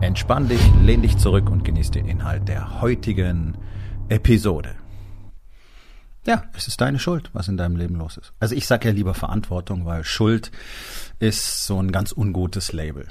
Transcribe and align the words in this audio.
Entspann 0.00 0.48
dich, 0.48 0.60
lehn 0.82 1.02
dich 1.02 1.18
zurück 1.18 1.50
und 1.50 1.62
genieß 1.62 1.90
den 1.90 2.06
Inhalt 2.06 2.48
der 2.48 2.80
heutigen 2.80 3.58
Episode. 4.08 4.74
Ja, 6.26 6.44
es 6.56 6.68
ist 6.68 6.80
deine 6.80 6.98
Schuld, 6.98 7.28
was 7.34 7.48
in 7.48 7.58
deinem 7.58 7.76
Leben 7.76 7.96
los 7.96 8.16
ist. 8.16 8.32
Also 8.40 8.54
ich 8.54 8.66
sage 8.66 8.88
ja 8.88 8.94
lieber 8.94 9.12
Verantwortung, 9.12 9.84
weil 9.84 10.02
Schuld 10.04 10.52
ist 11.18 11.66
so 11.66 11.82
ein 11.82 11.92
ganz 11.92 12.12
ungutes 12.12 12.72
Label. 12.72 13.08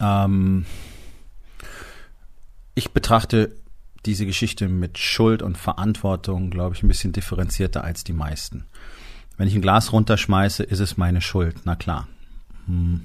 Ähm, 0.00 0.66
ich 2.74 2.90
betrachte 2.90 3.56
diese 4.04 4.26
Geschichte 4.26 4.68
mit 4.68 4.98
Schuld 4.98 5.42
und 5.42 5.56
Verantwortung, 5.56 6.50
glaube 6.50 6.74
ich, 6.74 6.82
ein 6.82 6.88
bisschen 6.88 7.12
differenzierter 7.12 7.84
als 7.84 8.02
die 8.02 8.12
meisten. 8.12 8.64
Wenn 9.36 9.46
ich 9.46 9.54
ein 9.54 9.62
Glas 9.62 9.92
runterschmeiße, 9.92 10.64
ist 10.64 10.80
es 10.80 10.96
meine 10.96 11.20
Schuld. 11.20 11.54
Na 11.64 11.76
klar. 11.76 12.08
Hm. 12.66 13.02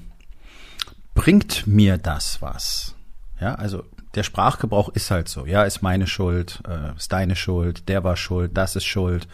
Bringt 1.14 1.68
mir 1.68 1.98
das 1.98 2.42
was? 2.42 2.96
Ja, 3.40 3.54
also 3.54 3.84
der 4.14 4.22
Sprachgebrauch 4.22 4.88
ist 4.90 5.10
halt 5.10 5.28
so. 5.28 5.46
Ja, 5.46 5.64
ist 5.64 5.82
meine 5.82 6.06
Schuld, 6.06 6.62
äh, 6.68 6.96
ist 6.96 7.12
deine 7.12 7.36
Schuld, 7.36 7.88
der 7.88 8.04
war 8.04 8.16
schuld, 8.16 8.56
das 8.56 8.76
ist 8.76 8.84
schuld. 8.84 9.28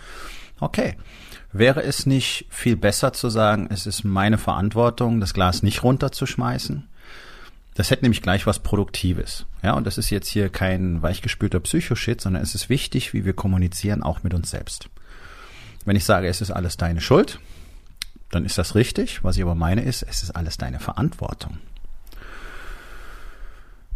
Okay. 0.60 0.96
Wäre 1.52 1.84
es 1.84 2.04
nicht 2.04 2.46
viel 2.50 2.76
besser 2.76 3.12
zu 3.12 3.28
sagen, 3.28 3.68
es 3.70 3.86
ist 3.86 4.02
meine 4.02 4.38
Verantwortung, 4.38 5.20
das 5.20 5.34
Glas 5.34 5.62
nicht 5.62 5.84
runterzuschmeißen? 5.84 6.88
Das 7.74 7.90
hätte 7.90 8.04
nämlich 8.04 8.22
gleich 8.22 8.46
was 8.46 8.58
Produktives. 8.58 9.46
Ja, 9.62 9.74
und 9.74 9.86
das 9.86 9.98
ist 9.98 10.10
jetzt 10.10 10.28
hier 10.28 10.48
kein 10.48 11.02
weichgespülter 11.02 11.60
Psychoshit, 11.60 12.20
sondern 12.20 12.42
es 12.42 12.54
ist 12.54 12.68
wichtig, 12.68 13.12
wie 13.12 13.24
wir 13.24 13.34
kommunizieren, 13.34 14.02
auch 14.02 14.22
mit 14.22 14.34
uns 14.34 14.50
selbst. 14.50 14.88
Wenn 15.84 15.96
ich 15.96 16.04
sage, 16.04 16.28
es 16.28 16.40
ist 16.40 16.50
alles 16.50 16.76
deine 16.76 17.00
Schuld, 17.00 17.38
dann 18.30 18.44
ist 18.44 18.58
das 18.58 18.74
richtig. 18.74 19.22
Was 19.22 19.36
ich 19.36 19.42
aber 19.42 19.54
meine 19.54 19.82
ist, 19.82 20.02
es 20.02 20.22
ist 20.22 20.30
alles 20.32 20.56
deine 20.56 20.80
Verantwortung. 20.80 21.58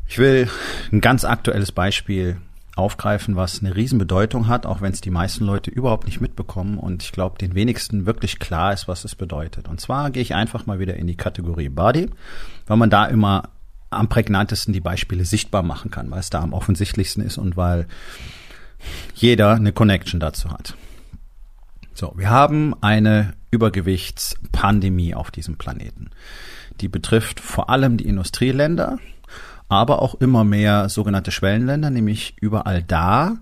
Ich 0.08 0.18
will 0.18 0.48
ein 0.90 1.00
ganz 1.00 1.24
aktuelles 1.24 1.70
Beispiel 1.70 2.38
aufgreifen, 2.74 3.36
was 3.36 3.60
eine 3.60 3.76
Riesenbedeutung 3.76 4.46
hat, 4.46 4.64
auch 4.64 4.80
wenn 4.80 4.92
es 4.92 5.00
die 5.00 5.10
meisten 5.10 5.44
Leute 5.44 5.70
überhaupt 5.70 6.06
nicht 6.06 6.20
mitbekommen 6.20 6.78
und 6.78 7.02
ich 7.02 7.12
glaube, 7.12 7.38
den 7.38 7.54
wenigsten 7.54 8.06
wirklich 8.06 8.38
klar 8.38 8.72
ist, 8.72 8.88
was 8.88 9.04
es 9.04 9.14
bedeutet. 9.14 9.68
Und 9.68 9.80
zwar 9.80 10.10
gehe 10.10 10.22
ich 10.22 10.34
einfach 10.34 10.64
mal 10.64 10.78
wieder 10.78 10.96
in 10.96 11.06
die 11.06 11.16
Kategorie 11.16 11.68
Body, 11.68 12.08
weil 12.66 12.76
man 12.76 12.88
da 12.88 13.04
immer 13.06 13.50
am 13.90 14.08
prägnantesten 14.08 14.72
die 14.72 14.80
Beispiele 14.80 15.24
sichtbar 15.24 15.62
machen 15.62 15.90
kann, 15.90 16.10
weil 16.10 16.20
es 16.20 16.30
da 16.30 16.40
am 16.40 16.52
offensichtlichsten 16.52 17.22
ist 17.22 17.36
und 17.36 17.56
weil 17.56 17.86
jeder 19.14 19.54
eine 19.54 19.72
Connection 19.72 20.20
dazu 20.20 20.50
hat. 20.50 20.74
So, 21.94 22.14
wir 22.16 22.30
haben 22.30 22.74
eine 22.80 23.34
Übergewichtspandemie 23.50 25.14
auf 25.14 25.30
diesem 25.30 25.58
Planeten. 25.58 26.10
Die 26.80 26.88
betrifft 26.88 27.40
vor 27.40 27.70
allem 27.70 27.96
die 27.96 28.06
Industrieländer, 28.06 28.98
aber 29.69 30.02
auch 30.02 30.14
immer 30.14 30.44
mehr 30.44 30.88
sogenannte 30.88 31.30
Schwellenländer, 31.30 31.91
nämlich 31.91 32.34
überall 32.41 32.83
da, 32.83 33.36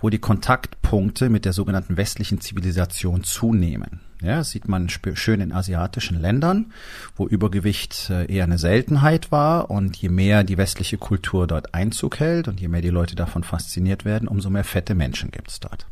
wo 0.00 0.10
die 0.10 0.18
Kontaktpunkte 0.18 1.28
mit 1.28 1.44
der 1.44 1.52
sogenannten 1.52 1.96
westlichen 1.96 2.40
Zivilisation 2.40 3.24
zunehmen. 3.24 4.00
Ja, 4.20 4.38
das 4.38 4.50
sieht 4.50 4.68
man 4.68 4.88
schön 4.88 5.40
in 5.40 5.52
asiatischen 5.52 6.20
Ländern, 6.20 6.72
wo 7.16 7.26
Übergewicht 7.26 8.08
äh, 8.08 8.32
eher 8.32 8.44
eine 8.44 8.58
Seltenheit 8.58 9.32
war 9.32 9.68
und 9.68 9.96
je 9.96 10.10
mehr 10.10 10.44
die 10.44 10.58
westliche 10.58 10.96
Kultur 10.96 11.48
dort 11.48 11.74
Einzug 11.74 12.20
hält 12.20 12.46
und 12.46 12.60
je 12.60 12.68
mehr 12.68 12.82
die 12.82 12.90
Leute 12.90 13.16
davon 13.16 13.42
fasziniert 13.42 14.04
werden, 14.04 14.28
umso 14.28 14.48
mehr 14.48 14.62
fette 14.62 14.94
Menschen 14.94 15.32
gibt 15.32 15.50
es 15.50 15.58
dort. 15.58 15.86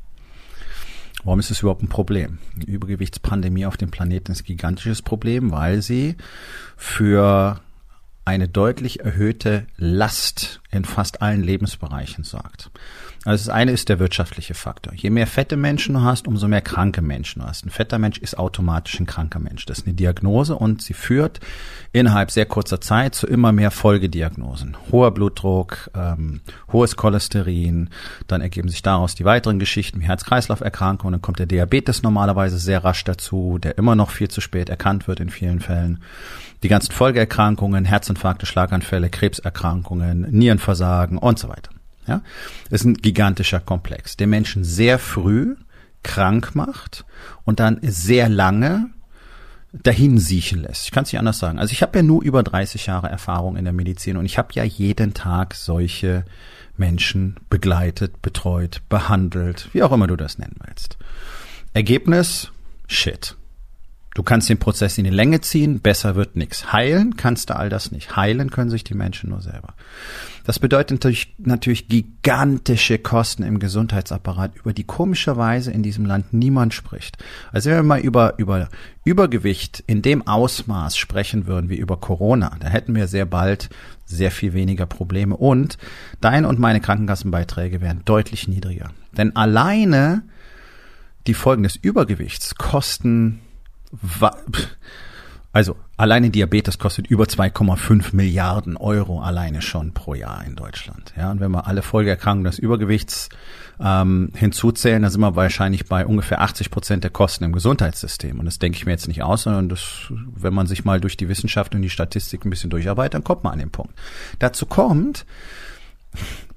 Warum 1.24 1.40
ist 1.40 1.50
es 1.50 1.60
überhaupt 1.60 1.82
ein 1.82 1.88
Problem? 1.88 2.38
Die 2.54 2.70
Übergewichtspandemie 2.70 3.66
auf 3.66 3.76
dem 3.76 3.90
Planeten 3.90 4.30
ist 4.32 4.42
ein 4.42 4.46
gigantisches 4.46 5.02
Problem, 5.02 5.50
weil 5.50 5.82
sie 5.82 6.16
für 6.76 7.60
eine 8.24 8.48
deutlich 8.48 9.00
erhöhte 9.00 9.66
Last 9.76 10.59
in 10.70 10.84
fast 10.84 11.20
allen 11.22 11.42
Lebensbereichen 11.42 12.24
sorgt. 12.24 12.70
Also 13.24 13.46
das 13.46 13.54
eine 13.54 13.72
ist 13.72 13.90
der 13.90 13.98
wirtschaftliche 13.98 14.54
Faktor. 14.54 14.94
Je 14.94 15.10
mehr 15.10 15.26
fette 15.26 15.56
Menschen 15.58 15.94
du 15.94 16.00
hast, 16.00 16.26
umso 16.26 16.48
mehr 16.48 16.62
kranke 16.62 17.02
Menschen 17.02 17.42
du 17.42 17.48
hast. 17.48 17.66
Ein 17.66 17.70
fetter 17.70 17.98
Mensch 17.98 18.16
ist 18.16 18.38
automatisch 18.38 18.98
ein 18.98 19.04
kranker 19.04 19.40
Mensch. 19.40 19.66
Das 19.66 19.80
ist 19.80 19.86
eine 19.86 19.94
Diagnose 19.94 20.56
und 20.56 20.80
sie 20.80 20.94
führt 20.94 21.40
innerhalb 21.92 22.30
sehr 22.30 22.46
kurzer 22.46 22.80
Zeit 22.80 23.14
zu 23.14 23.26
immer 23.26 23.52
mehr 23.52 23.70
Folgediagnosen. 23.70 24.76
Hoher 24.90 25.10
Blutdruck, 25.10 25.90
ähm, 25.94 26.40
hohes 26.72 26.96
Cholesterin, 26.96 27.90
dann 28.26 28.40
ergeben 28.40 28.68
sich 28.70 28.80
daraus 28.80 29.14
die 29.14 29.26
weiteren 29.26 29.58
Geschichten 29.58 30.00
wie 30.00 30.04
Herz-Kreislauf-Erkrankungen, 30.04 31.12
dann 31.12 31.22
kommt 31.22 31.40
der 31.40 31.46
Diabetes 31.46 32.02
normalerweise 32.02 32.58
sehr 32.58 32.84
rasch 32.84 33.04
dazu, 33.04 33.58
der 33.58 33.76
immer 33.76 33.96
noch 33.96 34.10
viel 34.10 34.28
zu 34.28 34.40
spät 34.40 34.70
erkannt 34.70 35.08
wird 35.08 35.20
in 35.20 35.28
vielen 35.28 35.60
Fällen. 35.60 35.98
Die 36.62 36.68
ganzen 36.68 36.92
Folgeerkrankungen, 36.92 37.86
Herzinfarkte, 37.86 38.44
Schlaganfälle, 38.44 39.08
Krebserkrankungen, 39.08 40.26
Nierenversagen 40.60 41.18
und 41.18 41.38
so 41.38 41.48
weiter. 41.48 41.70
Ja, 42.06 42.22
ist 42.70 42.84
ein 42.84 42.94
gigantischer 42.94 43.60
Komplex, 43.60 44.16
der 44.16 44.26
Menschen 44.26 44.64
sehr 44.64 44.98
früh 44.98 45.56
krank 46.02 46.54
macht 46.54 47.04
und 47.44 47.60
dann 47.60 47.78
sehr 47.82 48.28
lange 48.28 48.90
dahin 49.72 50.18
siechen 50.18 50.62
lässt. 50.62 50.86
Ich 50.86 50.90
kann 50.90 51.04
es 51.04 51.12
nicht 51.12 51.18
anders 51.18 51.38
sagen. 51.38 51.58
Also 51.58 51.72
ich 51.72 51.82
habe 51.82 51.98
ja 51.98 52.02
nur 52.02 52.22
über 52.22 52.42
30 52.42 52.86
Jahre 52.86 53.08
Erfahrung 53.08 53.56
in 53.56 53.64
der 53.64 53.74
Medizin 53.74 54.16
und 54.16 54.24
ich 54.24 54.38
habe 54.38 54.48
ja 54.54 54.64
jeden 54.64 55.14
Tag 55.14 55.54
solche 55.54 56.24
Menschen 56.76 57.36
begleitet, 57.50 58.22
betreut, 58.22 58.82
behandelt, 58.88 59.68
wie 59.72 59.82
auch 59.82 59.92
immer 59.92 60.06
du 60.06 60.16
das 60.16 60.38
nennen 60.38 60.56
willst. 60.66 60.96
Ergebnis, 61.74 62.50
shit. 62.88 63.36
Du 64.14 64.24
kannst 64.24 64.48
den 64.48 64.58
Prozess 64.58 64.98
in 64.98 65.04
die 65.04 65.10
Länge 65.10 65.40
ziehen, 65.40 65.78
besser 65.78 66.16
wird 66.16 66.34
nichts. 66.34 66.72
Heilen 66.72 67.16
kannst 67.16 67.48
du 67.48 67.56
all 67.56 67.68
das 67.68 67.92
nicht. 67.92 68.16
Heilen 68.16 68.50
können 68.50 68.68
sich 68.68 68.82
die 68.82 68.94
Menschen 68.94 69.30
nur 69.30 69.40
selber. 69.40 69.74
Das 70.44 70.58
bedeutet 70.58 70.90
natürlich, 70.90 71.34
natürlich 71.38 71.86
gigantische 71.86 72.98
Kosten 72.98 73.44
im 73.44 73.60
Gesundheitsapparat, 73.60 74.56
über 74.56 74.72
die 74.72 74.82
komischerweise 74.82 75.70
in 75.70 75.84
diesem 75.84 76.06
Land 76.06 76.32
niemand 76.32 76.74
spricht. 76.74 77.18
Also 77.52 77.70
wenn 77.70 77.78
wir 77.78 77.82
mal 77.84 78.00
über, 78.00 78.34
über 78.38 78.68
Übergewicht 79.04 79.84
in 79.86 80.02
dem 80.02 80.26
Ausmaß 80.26 80.96
sprechen 80.96 81.46
würden 81.46 81.70
wie 81.70 81.78
über 81.78 81.96
Corona, 81.96 82.56
da 82.58 82.66
hätten 82.66 82.96
wir 82.96 83.06
sehr 83.06 83.26
bald 83.26 83.70
sehr 84.06 84.32
viel 84.32 84.54
weniger 84.54 84.86
Probleme 84.86 85.36
und 85.36 85.78
dein 86.20 86.44
und 86.44 86.58
meine 86.58 86.80
Krankenkassenbeiträge 86.80 87.80
wären 87.80 88.02
deutlich 88.04 88.48
niedriger. 88.48 88.90
Denn 89.16 89.36
alleine 89.36 90.22
die 91.28 91.34
Folgen 91.34 91.62
des 91.62 91.76
Übergewichts 91.76 92.56
kosten 92.56 93.40
also 95.52 95.76
alleine 95.96 96.30
Diabetes 96.30 96.78
kostet 96.78 97.08
über 97.08 97.24
2,5 97.24 98.14
Milliarden 98.14 98.76
Euro 98.76 99.20
alleine 99.20 99.62
schon 99.62 99.92
pro 99.92 100.14
Jahr 100.14 100.44
in 100.44 100.54
Deutschland. 100.54 101.12
Ja, 101.16 101.30
und 101.30 101.40
wenn 101.40 101.50
wir 101.50 101.66
alle 101.66 101.82
Folgeerkrankungen 101.82 102.44
des 102.44 102.58
Übergewichts 102.58 103.30
ähm, 103.80 104.30
hinzuzählen, 104.34 105.02
dann 105.02 105.10
sind 105.10 105.20
wir 105.20 105.34
wahrscheinlich 105.34 105.86
bei 105.86 106.06
ungefähr 106.06 106.40
80 106.40 106.70
Prozent 106.70 107.02
der 107.02 107.10
Kosten 107.10 107.44
im 107.44 107.52
Gesundheitssystem. 107.52 108.38
Und 108.38 108.44
das 108.44 108.60
denke 108.60 108.76
ich 108.76 108.86
mir 108.86 108.92
jetzt 108.92 109.08
nicht 109.08 109.22
aus, 109.22 109.42
sondern 109.42 109.68
das, 109.68 110.12
wenn 110.36 110.54
man 110.54 110.68
sich 110.68 110.84
mal 110.84 111.00
durch 111.00 111.16
die 111.16 111.28
Wissenschaft 111.28 111.74
und 111.74 111.82
die 111.82 111.90
Statistik 111.90 112.44
ein 112.44 112.50
bisschen 112.50 112.70
durcharbeitet, 112.70 113.14
dann 113.14 113.24
kommt 113.24 113.42
man 113.42 113.54
an 113.54 113.58
den 113.58 113.70
Punkt. 113.70 113.92
Dazu 114.38 114.66
kommt, 114.66 115.26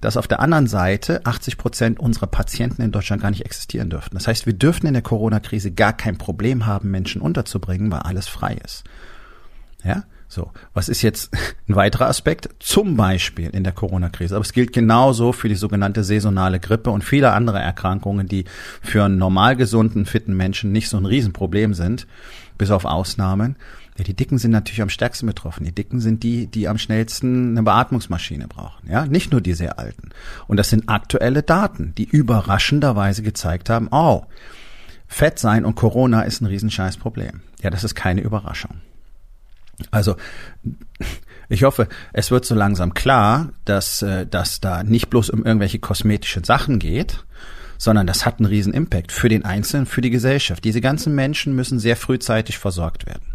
dass 0.02 0.18
auf 0.18 0.28
der 0.28 0.40
anderen 0.40 0.68
Seite 0.68 1.26
80 1.26 1.58
Prozent 1.58 2.00
unserer 2.00 2.28
Patienten 2.28 2.82
in 2.82 2.92
Deutschland 2.92 3.22
gar 3.22 3.32
nicht 3.32 3.46
existieren 3.46 3.90
dürften. 3.90 4.16
Das 4.16 4.28
heißt, 4.28 4.46
wir 4.46 4.54
dürften 4.54 4.88
in 4.88 4.94
der 4.94 5.02
Corona-Krise 5.02 5.72
gar 5.72 5.94
kein 5.94 6.18
Problem 6.18 6.66
haben, 6.66 6.92
Menschen 6.92 7.22
unterzubringen, 7.22 7.92
weil 7.92 8.00
alles 8.00 8.28
frei 8.28 8.58
ist. 8.64 8.84
Ja, 9.84 10.04
so. 10.28 10.52
Was 10.74 10.90
ist 10.90 11.04
jetzt 11.04 11.32
ein 11.70 11.76
weiterer 11.76 12.08
Aspekt? 12.08 12.50
Zum 12.60 12.98
Beispiel 12.98 13.50
in 13.50 13.64
der 13.64 13.74
Corona-Krise. 13.74 14.36
Aber 14.36 14.44
es 14.44 14.54
gilt 14.54 14.74
genauso 14.74 15.32
für 15.32 15.48
die 15.48 15.56
sogenannte 15.56 16.04
saisonale 16.04 16.60
Grippe 16.60 16.90
und 16.90 17.04
viele 17.04 17.34
andere 17.34 17.60
Erkrankungen, 17.60 18.28
die 18.28 18.46
für 18.82 19.04
einen 19.04 19.18
normal 19.18 19.56
gesunden, 19.56 20.06
fitten 20.06 20.36
Menschen 20.36 20.72
nicht 20.72 20.90
so 20.90 20.98
ein 20.98 21.06
Riesenproblem 21.06 21.74
sind, 21.74 22.08
bis 22.58 22.72
auf 22.72 22.86
Ausnahmen. 22.86 23.58
Ja, 23.98 24.04
die 24.04 24.16
Dicken 24.16 24.38
sind 24.38 24.52
natürlich 24.52 24.82
am 24.82 24.90
stärksten 24.90 25.28
betroffen. 25.28 25.66
Die 25.66 25.72
Dicken 25.72 26.00
sind 26.00 26.24
die, 26.24 26.48
die 26.48 26.68
am 26.68 26.78
schnellsten 26.78 27.52
eine 27.52 27.64
Beatmungsmaschine 27.64 28.48
brauchen. 28.48 28.90
Ja, 28.90 29.06
nicht 29.06 29.32
nur 29.32 29.42
die 29.42 29.54
sehr 29.54 29.78
alten. 29.80 30.10
Und 30.48 30.58
das 30.58 30.70
sind 30.70 30.90
aktuelle 30.90 31.44
Daten, 31.44 31.94
die 31.98 32.06
überraschenderweise 32.06 33.22
gezeigt 33.22 33.70
haben, 33.70 33.88
oh, 33.92 34.24
Fett 35.08 35.38
sein 35.38 35.64
und 35.64 35.76
Corona 35.76 36.24
ist 36.24 36.42
ein 36.42 36.48
Riesenscheißproblem. 36.48 37.42
Ja, 37.62 37.70
das 37.70 37.84
ist 37.84 37.94
keine 37.94 38.22
Überraschung. 38.22 38.78
Also, 39.92 40.16
Ich 41.50 41.64
hoffe, 41.64 41.88
es 42.14 42.32
wird 42.32 42.46
so 42.46 42.56
langsam 42.56 42.94
klar, 42.94 43.50
dass, 43.66 44.02
äh, 44.02 44.26
dass 44.26 44.60
da 44.60 44.84
nicht 44.84 45.10
bloß 45.10 45.30
um 45.30 45.46
irgendwelche 45.46 45.80
kosmetischen 45.80 46.44
Sachen 46.44 46.80
geht, 46.80 47.26
sondern 47.78 48.08
das 48.08 48.26
hat 48.26 48.40
einen 48.40 48.48
riesen 48.48 48.74
Impact 48.74 49.12
für 49.12 49.30
den 49.30 49.46
Einzelnen, 49.46 49.86
für 49.86 50.02
die 50.02 50.10
Gesellschaft. 50.10 50.64
Diese 50.64 50.82
ganzen 50.82 51.14
Menschen 51.16 51.56
müssen 51.56 51.80
sehr 51.80 51.96
frühzeitig 51.96 52.58
versorgt 52.58 53.06
werden. 53.06 53.33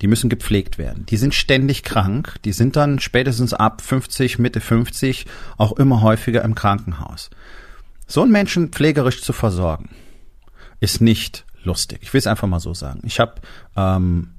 Die 0.00 0.06
müssen 0.06 0.30
gepflegt 0.30 0.78
werden. 0.78 1.04
Die 1.06 1.16
sind 1.16 1.34
ständig 1.34 1.82
krank. 1.82 2.36
Die 2.44 2.52
sind 2.52 2.76
dann 2.76 2.98
spätestens 3.00 3.52
ab 3.52 3.82
50, 3.82 4.38
Mitte 4.38 4.60
50 4.60 5.26
auch 5.58 5.72
immer 5.72 6.00
häufiger 6.00 6.42
im 6.42 6.54
Krankenhaus. 6.54 7.30
So 8.06 8.22
einen 8.22 8.32
Menschen 8.32 8.70
pflegerisch 8.70 9.22
zu 9.22 9.32
versorgen, 9.32 9.90
ist 10.80 11.00
nicht 11.00 11.44
lustig. 11.62 12.00
Ich 12.02 12.12
will 12.12 12.18
es 12.18 12.26
einfach 12.26 12.48
mal 12.48 12.60
so 12.60 12.74
sagen. 12.74 13.00
Ich 13.04 13.20
habe 13.20 13.34
ähm, 13.76 14.30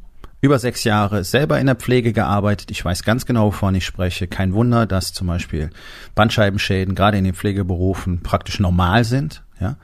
über 0.41 0.57
sechs 0.57 0.83
Jahre 0.83 1.23
selber 1.23 1.59
in 1.59 1.67
der 1.67 1.75
Pflege 1.75 2.11
gearbeitet. 2.11 2.71
Ich 2.71 2.83
weiß 2.83 3.03
ganz 3.03 3.25
genau, 3.25 3.47
wovon 3.47 3.75
ich 3.75 3.85
spreche. 3.85 4.27
Kein 4.27 4.53
Wunder, 4.53 4.87
dass 4.87 5.13
zum 5.13 5.27
Beispiel 5.27 5.69
Bandscheibenschäden 6.15 6.95
gerade 6.95 7.17
in 7.17 7.23
den 7.23 7.35
Pflegeberufen 7.35 8.23
praktisch 8.23 8.59
normal 8.59 9.03
sind. 9.03 9.43
Ja, 9.59 9.77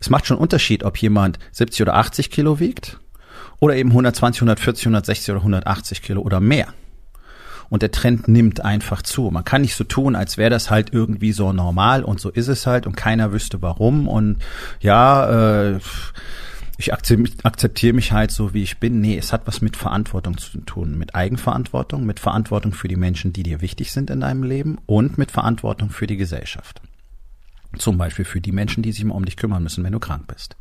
es 0.00 0.08
macht 0.08 0.26
schon 0.26 0.38
Unterschied, 0.38 0.82
ob 0.82 0.96
jemand 0.96 1.38
70 1.52 1.82
oder 1.82 1.94
80 1.94 2.30
Kilo 2.30 2.58
wiegt 2.58 2.98
oder 3.62 3.76
eben 3.76 3.90
120, 3.90 4.42
140, 4.42 4.86
160 4.86 5.30
oder 5.30 5.40
180 5.40 6.02
Kilo 6.02 6.20
oder 6.20 6.40
mehr. 6.40 6.66
Und 7.68 7.82
der 7.82 7.92
Trend 7.92 8.26
nimmt 8.26 8.60
einfach 8.60 9.02
zu. 9.02 9.30
Man 9.30 9.44
kann 9.44 9.62
nicht 9.62 9.76
so 9.76 9.84
tun, 9.84 10.16
als 10.16 10.36
wäre 10.36 10.50
das 10.50 10.68
halt 10.68 10.92
irgendwie 10.92 11.30
so 11.30 11.52
normal 11.52 12.02
und 12.02 12.18
so 12.18 12.28
ist 12.28 12.48
es 12.48 12.66
halt 12.66 12.88
und 12.88 12.96
keiner 12.96 13.32
wüsste 13.32 13.62
warum 13.62 14.08
und 14.08 14.38
ja, 14.80 15.74
äh, 15.74 15.78
ich 16.76 16.92
akzeptiere 16.92 17.92
mich 17.92 18.10
halt 18.10 18.32
so, 18.32 18.52
wie 18.52 18.64
ich 18.64 18.78
bin. 18.78 19.00
Nee, 19.00 19.16
es 19.16 19.32
hat 19.32 19.46
was 19.46 19.60
mit 19.60 19.76
Verantwortung 19.76 20.38
zu 20.38 20.58
tun, 20.62 20.98
mit 20.98 21.14
Eigenverantwortung, 21.14 22.04
mit 22.04 22.18
Verantwortung 22.18 22.72
für 22.72 22.88
die 22.88 22.96
Menschen, 22.96 23.32
die 23.32 23.44
dir 23.44 23.60
wichtig 23.60 23.92
sind 23.92 24.10
in 24.10 24.22
deinem 24.22 24.42
Leben 24.42 24.78
und 24.86 25.18
mit 25.18 25.30
Verantwortung 25.30 25.90
für 25.90 26.08
die 26.08 26.16
Gesellschaft. 26.16 26.82
Zum 27.78 27.96
Beispiel 27.96 28.24
für 28.24 28.40
die 28.40 28.52
Menschen, 28.52 28.82
die 28.82 28.92
sich 28.92 29.04
mal 29.04 29.14
um 29.14 29.24
dich 29.24 29.36
kümmern 29.36 29.62
müssen, 29.62 29.82
wenn 29.82 29.92
du 29.92 29.98
krank 29.98 30.26
bist. 30.26 30.56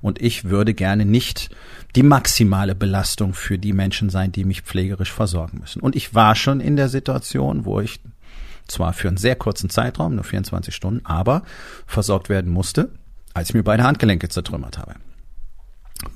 Und 0.00 0.20
ich 0.22 0.44
würde 0.44 0.74
gerne 0.74 1.04
nicht 1.04 1.50
die 1.94 2.02
maximale 2.02 2.74
Belastung 2.74 3.34
für 3.34 3.58
die 3.58 3.72
Menschen 3.72 4.10
sein, 4.10 4.32
die 4.32 4.44
mich 4.44 4.62
pflegerisch 4.62 5.12
versorgen 5.12 5.58
müssen. 5.60 5.80
Und 5.80 5.96
ich 5.96 6.14
war 6.14 6.34
schon 6.34 6.60
in 6.60 6.76
der 6.76 6.88
Situation, 6.88 7.64
wo 7.64 7.80
ich 7.80 8.00
zwar 8.68 8.92
für 8.92 9.08
einen 9.08 9.16
sehr 9.16 9.36
kurzen 9.36 9.70
Zeitraum, 9.70 10.14
nur 10.14 10.24
24 10.24 10.74
Stunden, 10.74 11.04
aber 11.04 11.42
versorgt 11.86 12.28
werden 12.28 12.50
musste, 12.50 12.90
als 13.34 13.50
ich 13.50 13.54
mir 13.54 13.62
beide 13.62 13.84
Handgelenke 13.84 14.28
zertrümmert 14.28 14.78
habe 14.78 14.94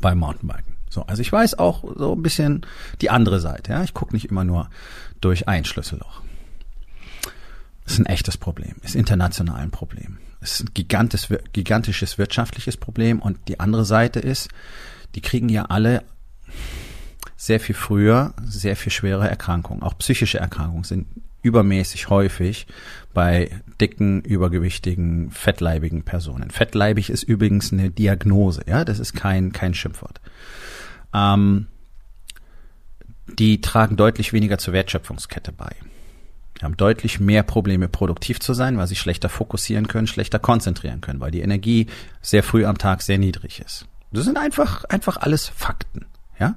beim 0.01 0.19
Mountainbiken. 0.19 0.77
So, 0.89 1.03
also 1.03 1.23
ich 1.23 1.31
weiß 1.31 1.59
auch 1.59 1.85
so 1.97 2.15
ein 2.15 2.23
bisschen 2.23 2.67
die 3.01 3.11
andere 3.11 3.41
Seite. 3.41 3.73
Ja, 3.73 3.83
ich 3.83 3.95
gucke 3.95 4.15
nicht 4.15 4.27
immer 4.27 4.45
nur 4.45 4.69
durch 5.21 5.49
ein 5.49 5.65
Schlüsselloch. 5.65 6.23
Ist 7.87 7.99
ein 7.99 8.07
echtes 8.07 8.37
Problem, 8.37 8.75
ist 8.83 8.97
international 8.97 9.61
ein 9.61 9.71
Problem. 9.71 10.19
Ist 10.41 10.61
ein 10.61 10.71
gigantisch, 10.75 11.29
gigantisches 11.53 12.19
wirtschaftliches 12.19 12.77
Problem 12.77 13.21
und 13.21 13.49
die 13.49 13.61
andere 13.61 13.85
Seite 13.85 14.21
ist, 14.21 14.49
die 15.15 15.21
kriegen 15.21 15.49
ja 15.49 15.67
alle 15.67 16.03
sehr 17.37 17.61
viel 17.61 17.75
früher 17.75 18.35
sehr 18.45 18.77
viel 18.77 18.93
schwere 18.93 19.29
Erkrankungen. 19.29 19.83
Auch 19.83 19.97
psychische 19.99 20.39
Erkrankungen 20.39 20.85
sind 20.85 21.07
übermäßig 21.43 22.11
häufig 22.11 22.67
bei 23.15 23.51
dicken, 23.81 24.21
übergewichtigen, 24.21 25.31
fettleibigen 25.31 26.03
Personen. 26.03 26.51
Fettleibig 26.51 27.09
ist 27.09 27.23
übrigens 27.23 27.73
eine 27.73 27.91
Diagnose, 27.91 28.63
ja, 28.67 28.85
das 28.85 28.99
ist 28.99 29.15
kein, 29.15 29.53
kein 29.53 29.73
Schimpfwort. 29.73 30.21
Ähm, 31.15 31.67
die 33.39 33.61
tragen 33.61 33.97
deutlich 33.97 34.33
weniger 34.33 34.59
zur 34.59 34.75
Wertschöpfungskette 34.75 35.53
bei. 35.53 35.75
Haben 36.63 36.77
deutlich 36.77 37.21
mehr 37.21 37.43
Probleme, 37.43 37.89
produktiv 37.89 38.41
zu 38.41 38.53
sein, 38.53 38.77
weil 38.77 38.87
sie 38.87 38.97
schlechter 38.97 39.29
fokussieren 39.29 39.89
können, 39.89 40.07
schlechter 40.07 40.39
konzentrieren 40.39 41.01
können, 41.01 41.21
weil 41.21 41.31
die 41.31 41.41
Energie 41.41 41.87
sehr 42.21 42.43
früh 42.43 42.67
am 42.67 42.79
Tag 42.79 43.03
sehr 43.03 43.19
niedrig 43.19 43.61
ist. 43.61 43.87
Das 44.13 44.25
sind 44.25 44.39
einfach, 44.39 44.85
einfach 44.85 45.17
alles 45.17 45.49
Fakten, 45.49 46.07
ja. 46.39 46.57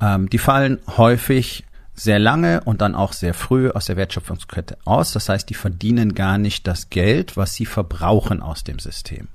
Ähm, 0.00 0.30
die 0.30 0.38
fallen 0.38 0.78
häufig 0.96 1.64
sehr 1.94 2.20
lange 2.20 2.62
und 2.62 2.80
dann 2.80 2.94
auch 2.94 3.12
sehr 3.12 3.34
früh 3.34 3.70
aus 3.70 3.86
der 3.86 3.96
Wertschöpfungskette 3.96 4.78
aus. 4.84 5.12
Das 5.12 5.28
heißt, 5.28 5.50
die 5.50 5.54
verdienen 5.54 6.14
gar 6.14 6.38
nicht 6.38 6.66
das 6.66 6.90
Geld, 6.90 7.36
was 7.36 7.54
sie 7.54 7.66
verbrauchen 7.66 8.40
aus 8.40 8.62
dem 8.62 8.78
System. 8.78 9.28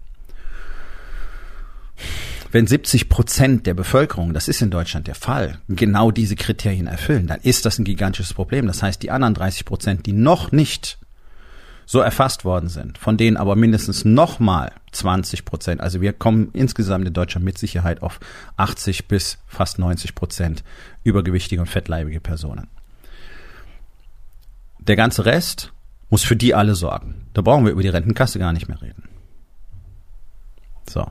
Wenn 2.53 2.67
70 2.67 3.09
Prozent 3.09 3.65
der 3.65 3.73
Bevölkerung, 3.73 4.31
das 4.31 4.47
ist 4.47 4.61
in 4.61 4.69
Deutschland 4.69 5.07
der 5.07 5.15
Fall, 5.15 5.57
genau 5.69 6.11
diese 6.11 6.35
Kriterien 6.35 6.85
erfüllen, 6.85 7.25
dann 7.25 7.39
ist 7.41 7.65
das 7.65 7.79
ein 7.79 7.83
gigantisches 7.83 8.35
Problem. 8.35 8.67
Das 8.67 8.83
heißt, 8.83 9.01
die 9.01 9.09
anderen 9.09 9.33
30 9.33 9.65
Prozent, 9.65 10.05
die 10.05 10.13
noch 10.13 10.51
nicht 10.51 10.99
so 11.87 11.99
erfasst 11.99 12.45
worden 12.45 12.69
sind, 12.69 12.99
von 12.99 13.17
denen 13.17 13.37
aber 13.37 13.55
mindestens 13.55 14.05
nochmal 14.05 14.71
20 14.91 15.45
Prozent, 15.45 15.81
also 15.81 15.99
wir 15.99 16.13
kommen 16.13 16.51
insgesamt 16.53 17.07
in 17.07 17.13
Deutschland 17.13 17.43
mit 17.43 17.57
Sicherheit 17.57 18.03
auf 18.03 18.19
80 18.57 19.07
bis 19.07 19.39
fast 19.47 19.79
90 19.79 20.13
Prozent 20.13 20.63
übergewichtige 21.03 21.59
und 21.59 21.67
fettleibige 21.67 22.21
Personen. 22.21 22.67
Der 24.77 24.95
ganze 24.95 25.25
Rest 25.25 25.73
muss 26.11 26.21
für 26.21 26.35
die 26.35 26.53
alle 26.53 26.75
sorgen. 26.75 27.25
Da 27.33 27.41
brauchen 27.41 27.65
wir 27.65 27.71
über 27.71 27.81
die 27.81 27.89
Rentenkasse 27.89 28.37
gar 28.37 28.53
nicht 28.53 28.67
mehr 28.67 28.79
reden. 28.79 29.09
So. 30.87 31.07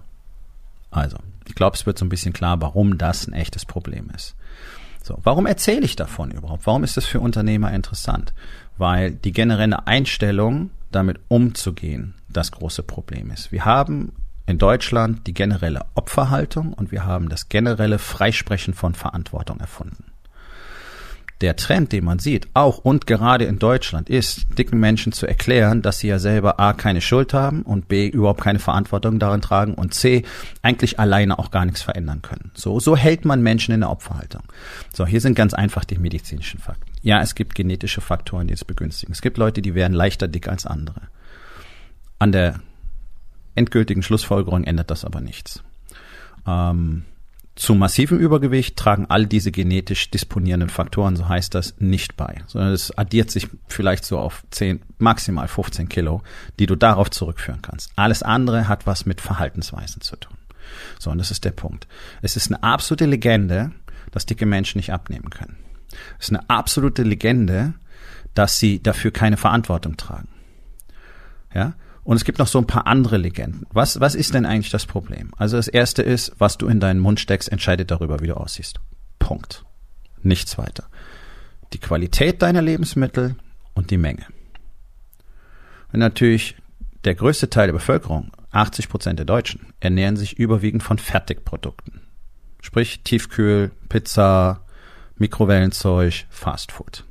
Also, 0.93 1.17
ich 1.53 1.57
glaube, 1.57 1.77
es 1.77 1.85
wird 1.85 1.99
so 1.99 2.07
ein 2.07 2.09
bisschen 2.09 2.33
klar, 2.33 2.63
warum 2.63 2.97
das 2.97 3.27
ein 3.27 3.35
echtes 3.35 3.67
Problem 3.67 4.09
ist. 4.17 4.37
So, 5.03 5.19
warum 5.23 5.45
erzähle 5.45 5.85
ich 5.85 5.97
davon 5.97 6.31
überhaupt? 6.31 6.67
Warum 6.67 6.83
ist 6.83 6.97
das 6.97 7.05
für 7.05 7.21
Unternehmer 7.21 7.75
interessant? 7.75 8.33
Weil 8.79 9.11
die 9.11 9.33
generelle 9.33 9.87
Einstellung, 9.87 10.71
damit 10.91 11.21
umzugehen, 11.29 12.15
das 12.31 12.53
große 12.53 12.83
Problem 12.85 13.31
ist. 13.31 13.53
Wir 13.53 13.67
haben 13.67 14.15
in 14.47 14.57
Deutschland 14.57 15.27
die 15.27 15.35
generelle 15.35 15.85
Opferhaltung 15.95 16.73
und 16.73 16.91
wir 16.91 17.05
haben 17.05 17.29
das 17.29 17.51
generelle 17.51 17.99
Freisprechen 17.99 18.73
von 18.73 18.95
Verantwortung 18.95 19.61
erfunden 19.61 20.12
der 21.43 21.57
Trend, 21.57 21.93
den 21.93 22.05
man 22.05 22.19
sieht, 22.19 22.49
auch 22.55 22.79
und 22.79 23.07
gerade 23.07 23.45
in 23.45 23.59
Deutschland, 23.59 24.09
ist, 24.09 24.47
dicken 24.57 24.79
Menschen 24.79 25.13
zu 25.13 25.27
erklären, 25.27 25.83
dass 25.83 25.99
sie 25.99 26.09
ja 26.09 26.19
selber 26.19 26.61
A, 26.61 26.73
keine 26.73 27.01
Schuld 27.01 27.35
haben 27.35 27.63
und 27.63 27.89
B, 27.89 28.09
überhaupt 28.09 28.41
keine 28.41 28.61
Verantwortung 28.61 29.19
darin 29.19 29.41
tragen 29.41 29.75
und 29.75 29.93
C, 29.93 30.25
eigentlich 30.63 30.99
alleine 31.01 31.39
auch 31.39 31.51
gar 31.51 31.65
nichts 31.65 31.83
verändern 31.83 32.23
können. 32.23 32.53
So, 32.55 32.81
so 32.81 32.97
hält 32.97 33.25
man 33.25 33.43
Menschen 33.43 33.75
in 33.75 33.81
der 33.81 33.91
Opferhaltung. 33.91 34.43
So, 34.95 35.07
hier 35.07 35.21
sind 35.21 35.35
ganz 35.35 35.53
einfach 35.53 35.85
die 35.85 35.99
medizinischen 35.99 36.61
Fakten. 36.61 36.93
Ja, 37.03 37.21
es 37.21 37.35
gibt 37.35 37.55
genetische 37.55 38.01
Faktoren, 38.01 38.47
die 38.47 38.55
es 38.55 38.65
begünstigen. 38.65 39.13
Es 39.13 39.21
gibt 39.21 39.37
Leute, 39.37 39.61
die 39.61 39.75
werden 39.75 39.95
leichter 39.95 40.29
dick 40.29 40.49
als 40.49 40.67
andere. 40.67 41.03
An 42.21 42.31
der 42.31 42.61
endgültigen 43.57 44.03
Schlussfolgerung 44.03 44.65
ändert 44.65 44.91
das 44.91 45.05
aber 45.05 45.21
nichts. 45.21 45.63
Ähm, 46.47 47.05
zu 47.55 47.75
massivem 47.75 48.19
Übergewicht 48.19 48.77
tragen 48.77 49.07
all 49.09 49.27
diese 49.27 49.53
genetisch 49.53 50.11
disponierenden 50.11 50.71
Faktoren, 50.71 51.17
so 51.17 51.29
heißt 51.29 51.55
das, 51.55 51.75
nicht 51.79 52.17
bei, 52.17 52.43
sondern 52.47 52.73
es 52.73 52.97
addiert 52.97 53.31
sich 53.31 53.49
vielleicht 53.69 54.05
so 54.05 54.19
auf 54.19 54.43
10, 54.51 54.81
maximal 54.99 55.49
15 55.49 55.89
Kilo, 55.89 56.23
die 56.59 56.67
du 56.67 56.77
darauf 56.77 57.11
zurückführen 57.11 57.61
kannst. 57.61 57.93
Alles 57.95 58.23
andere 58.23 58.69
hat 58.69 58.87
was 58.87 59.05
mit 59.05 59.21
Verhaltensweisen 59.21 60.01
zu 60.01 60.17
tun. 60.17 60.37
So, 60.99 61.11
und 61.11 61.19
das 61.19 61.31
ist 61.31 61.45
der 61.45 61.51
Punkt. 61.51 61.87
Es 62.23 62.37
ist 62.37 62.49
eine 62.51 62.63
absolute 62.63 63.05
Legende, 63.05 63.73
dass 64.13 64.25
dicke 64.25 64.47
Menschen 64.47 64.79
nicht 64.79 64.93
abnehmen 64.93 65.29
können. 65.29 65.57
Es 66.19 66.27
ist 66.27 66.37
eine 66.37 66.49
absolute 66.49 67.03
Legende, 67.03 67.75
dass 68.33 68.59
sie 68.59 68.83
dafür 68.83 69.11
keine 69.11 69.37
Verantwortung 69.37 69.99
tragen. 69.99 70.29
Ja, 71.55 71.75
und 72.05 72.17
es 72.17 72.25
gibt 72.25 72.39
noch 72.39 72.47
so 72.47 72.59
ein 72.59 72.67
paar 72.67 72.87
andere 72.87 73.17
Legenden. 73.17 73.67
Was, 73.73 74.01
was 74.01 74.15
ist 74.15 74.35
denn 74.35 74.47
eigentlich 74.47 74.71
das 74.71 74.87
Problem? 74.87 75.31
Also 75.37 75.57
das 75.57 75.69
erste 75.69 76.03
ist, 76.03 76.33
was 76.39 76.59
du 76.59 76.67
in 76.67 76.81
deinen 76.81 77.01
Mund 77.01 77.21
steckst, 77.21 77.51
entscheidet 77.51 77.91
darüber, 77.91 78.21
wie 78.21 78.27
du 78.27 78.37
aussiehst. 78.37 78.81
Punkt. 79.19 79.65
Nichts 80.23 80.59
weiter. 80.59 80.85
Die 81.73 81.79
Qualität 81.79 82.43
deiner 82.43 82.63
Lebensmittel 82.63 83.37
und 83.75 83.91
die 83.91 83.99
Menge. 83.99 84.27
Und 85.93 86.01
natürlich 86.01 86.57
der 87.05 87.15
größte 87.15 87.51
Teil 87.51 87.69
der 87.69 87.75
Bevölkerung, 87.75 88.31
80 88.51 88.89
Prozent 88.89 89.19
der 89.19 89.27
Deutschen, 89.27 89.73
ernähren 89.81 90.17
sich 90.17 90.39
überwiegend 90.39 90.83
von 90.83 90.99
Fertigprodukten. 90.99 92.01
Sprich 92.61 93.03
Tiefkühl, 93.03 93.73
Pizza, 93.89 94.65
Mikrowellenzeug, 95.17 96.27
Fastfood. 96.31 97.05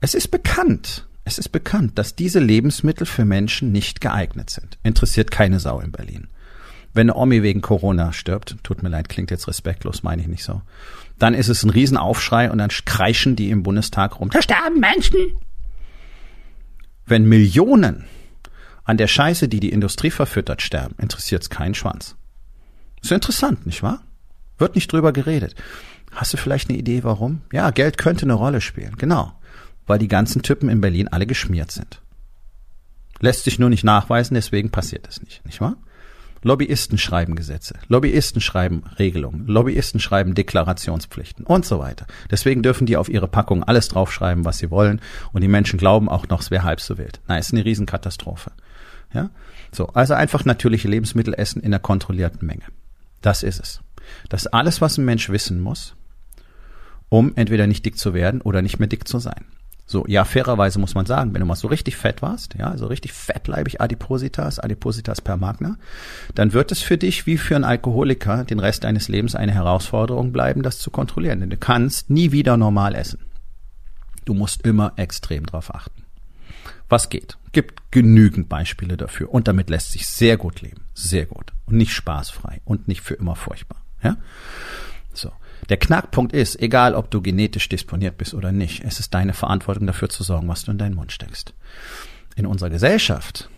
Es 0.00 0.14
ist 0.14 0.28
bekannt, 0.28 1.06
es 1.24 1.38
ist 1.38 1.50
bekannt, 1.50 1.98
dass 1.98 2.16
diese 2.16 2.40
Lebensmittel 2.40 3.06
für 3.06 3.24
Menschen 3.24 3.72
nicht 3.72 4.00
geeignet 4.00 4.50
sind. 4.50 4.78
Interessiert 4.82 5.30
keine 5.30 5.60
Sau 5.60 5.80
in 5.80 5.92
Berlin. 5.92 6.28
Wenn 6.94 7.08
eine 7.08 7.16
Omi 7.16 7.42
wegen 7.42 7.62
Corona 7.62 8.12
stirbt, 8.12 8.56
tut 8.62 8.82
mir 8.82 8.88
leid, 8.88 9.08
klingt 9.08 9.30
jetzt 9.30 9.48
respektlos, 9.48 10.02
meine 10.02 10.22
ich 10.22 10.28
nicht 10.28 10.44
so, 10.44 10.60
dann 11.18 11.32
ist 11.32 11.48
es 11.48 11.62
ein 11.62 11.70
Riesenaufschrei 11.70 12.50
und 12.50 12.58
dann 12.58 12.70
kreischen 12.84 13.36
die 13.36 13.50
im 13.50 13.62
Bundestag 13.62 14.20
rum. 14.20 14.30
Da 14.30 14.42
sterben 14.42 14.80
Menschen! 14.80 15.18
Wenn 17.06 17.24
Millionen 17.24 18.04
an 18.84 18.96
der 18.96 19.06
Scheiße, 19.06 19.48
die 19.48 19.60
die 19.60 19.70
Industrie 19.70 20.10
verfüttert, 20.10 20.60
sterben, 20.60 20.94
interessiert 20.98 21.42
es 21.42 21.50
keinen 21.50 21.74
Schwanz. 21.74 22.16
Ist 23.00 23.12
interessant, 23.12 23.64
nicht 23.66 23.82
wahr? 23.82 24.02
Wird 24.58 24.74
nicht 24.74 24.92
drüber 24.92 25.12
geredet. 25.12 25.54
Hast 26.12 26.32
du 26.32 26.36
vielleicht 26.36 26.68
eine 26.68 26.78
Idee, 26.78 27.04
warum? 27.04 27.42
Ja, 27.52 27.70
Geld 27.70 27.96
könnte 27.96 28.24
eine 28.24 28.34
Rolle 28.34 28.60
spielen. 28.60 28.96
Genau. 28.98 29.32
Weil 29.86 29.98
die 29.98 30.08
ganzen 30.08 30.42
Typen 30.42 30.68
in 30.68 30.80
Berlin 30.80 31.08
alle 31.08 31.26
geschmiert 31.26 31.70
sind. 31.70 32.00
Lässt 33.20 33.44
sich 33.44 33.58
nur 33.58 33.68
nicht 33.68 33.84
nachweisen, 33.84 34.34
deswegen 34.34 34.70
passiert 34.70 35.08
es 35.08 35.22
nicht, 35.22 35.44
nicht 35.44 35.60
wahr? 35.60 35.76
Lobbyisten 36.44 36.98
schreiben 36.98 37.36
Gesetze, 37.36 37.76
Lobbyisten 37.86 38.40
schreiben 38.40 38.82
Regelungen, 38.98 39.46
Lobbyisten 39.46 40.00
schreiben 40.00 40.34
Deklarationspflichten 40.34 41.46
und 41.46 41.64
so 41.64 41.78
weiter. 41.78 42.06
Deswegen 42.32 42.64
dürfen 42.64 42.84
die 42.84 42.96
auf 42.96 43.08
ihre 43.08 43.28
Packung 43.28 43.62
alles 43.62 43.88
draufschreiben, 43.88 44.44
was 44.44 44.58
sie 44.58 44.72
wollen 44.72 45.00
und 45.32 45.42
die 45.42 45.48
Menschen 45.48 45.78
glauben 45.78 46.08
auch 46.08 46.26
noch, 46.28 46.40
es 46.40 46.50
wäre 46.50 46.64
halb 46.64 46.80
so 46.80 46.98
wild. 46.98 47.20
Nein, 47.28 47.38
ist 47.38 47.52
eine 47.52 47.64
Riesenkatastrophe. 47.64 48.50
Ja? 49.14 49.30
So, 49.70 49.86
also 49.88 50.14
einfach 50.14 50.44
natürliche 50.44 50.88
Lebensmittel 50.88 51.34
essen 51.34 51.60
in 51.60 51.66
einer 51.66 51.78
kontrollierten 51.78 52.44
Menge. 52.44 52.64
Das 53.20 53.44
ist 53.44 53.60
es. 53.60 53.80
Das 54.28 54.46
ist 54.46 54.48
alles, 54.48 54.80
was 54.80 54.98
ein 54.98 55.04
Mensch 55.04 55.28
wissen 55.28 55.60
muss, 55.60 55.94
um 57.08 57.32
entweder 57.36 57.68
nicht 57.68 57.86
dick 57.86 57.98
zu 57.98 58.14
werden 58.14 58.40
oder 58.40 58.62
nicht 58.62 58.80
mehr 58.80 58.88
dick 58.88 59.06
zu 59.06 59.20
sein. 59.20 59.44
So, 59.92 60.06
ja, 60.08 60.24
fairerweise 60.24 60.78
muss 60.78 60.94
man 60.94 61.04
sagen, 61.04 61.34
wenn 61.34 61.40
du 61.40 61.46
mal 61.46 61.54
so 61.54 61.68
richtig 61.68 61.98
fett 61.98 62.22
warst, 62.22 62.54
ja, 62.54 62.70
also 62.70 62.86
richtig 62.86 63.12
fettleibig 63.12 63.82
Adipositas, 63.82 64.58
Adipositas 64.58 65.20
per 65.20 65.36
Magna, 65.36 65.76
dann 66.34 66.54
wird 66.54 66.72
es 66.72 66.80
für 66.80 66.96
dich 66.96 67.26
wie 67.26 67.36
für 67.36 67.56
einen 67.56 67.64
Alkoholiker 67.64 68.44
den 68.44 68.58
Rest 68.58 68.84
deines 68.84 69.08
Lebens 69.08 69.34
eine 69.34 69.52
Herausforderung 69.52 70.32
bleiben, 70.32 70.62
das 70.62 70.78
zu 70.78 70.90
kontrollieren. 70.90 71.40
Denn 71.40 71.50
du 71.50 71.58
kannst 71.58 72.08
nie 72.08 72.32
wieder 72.32 72.56
normal 72.56 72.94
essen. 72.94 73.18
Du 74.24 74.32
musst 74.32 74.62
immer 74.62 74.94
extrem 74.96 75.44
drauf 75.44 75.74
achten. 75.74 76.04
Was 76.88 77.10
geht? 77.10 77.36
Gibt 77.52 77.90
genügend 77.90 78.48
Beispiele 78.48 78.96
dafür. 78.96 79.30
Und 79.30 79.46
damit 79.46 79.68
lässt 79.68 79.92
sich 79.92 80.06
sehr 80.06 80.38
gut 80.38 80.62
leben. 80.62 80.86
Sehr 80.94 81.26
gut. 81.26 81.52
Und 81.66 81.76
nicht 81.76 81.92
spaßfrei. 81.92 82.62
Und 82.64 82.88
nicht 82.88 83.02
für 83.02 83.14
immer 83.14 83.36
furchtbar. 83.36 83.82
Ja? 84.02 84.16
Der 85.68 85.76
Knackpunkt 85.76 86.32
ist, 86.32 86.60
egal 86.60 86.94
ob 86.94 87.10
du 87.10 87.22
genetisch 87.22 87.68
disponiert 87.68 88.18
bist 88.18 88.34
oder 88.34 88.52
nicht, 88.52 88.84
es 88.84 88.98
ist 88.98 89.14
deine 89.14 89.32
Verantwortung 89.32 89.86
dafür 89.86 90.08
zu 90.08 90.22
sorgen, 90.22 90.48
was 90.48 90.64
du 90.64 90.72
in 90.72 90.78
deinen 90.78 90.96
Mund 90.96 91.12
steckst. 91.12 91.54
In 92.34 92.46
unserer 92.46 92.70
Gesellschaft, 92.70 93.48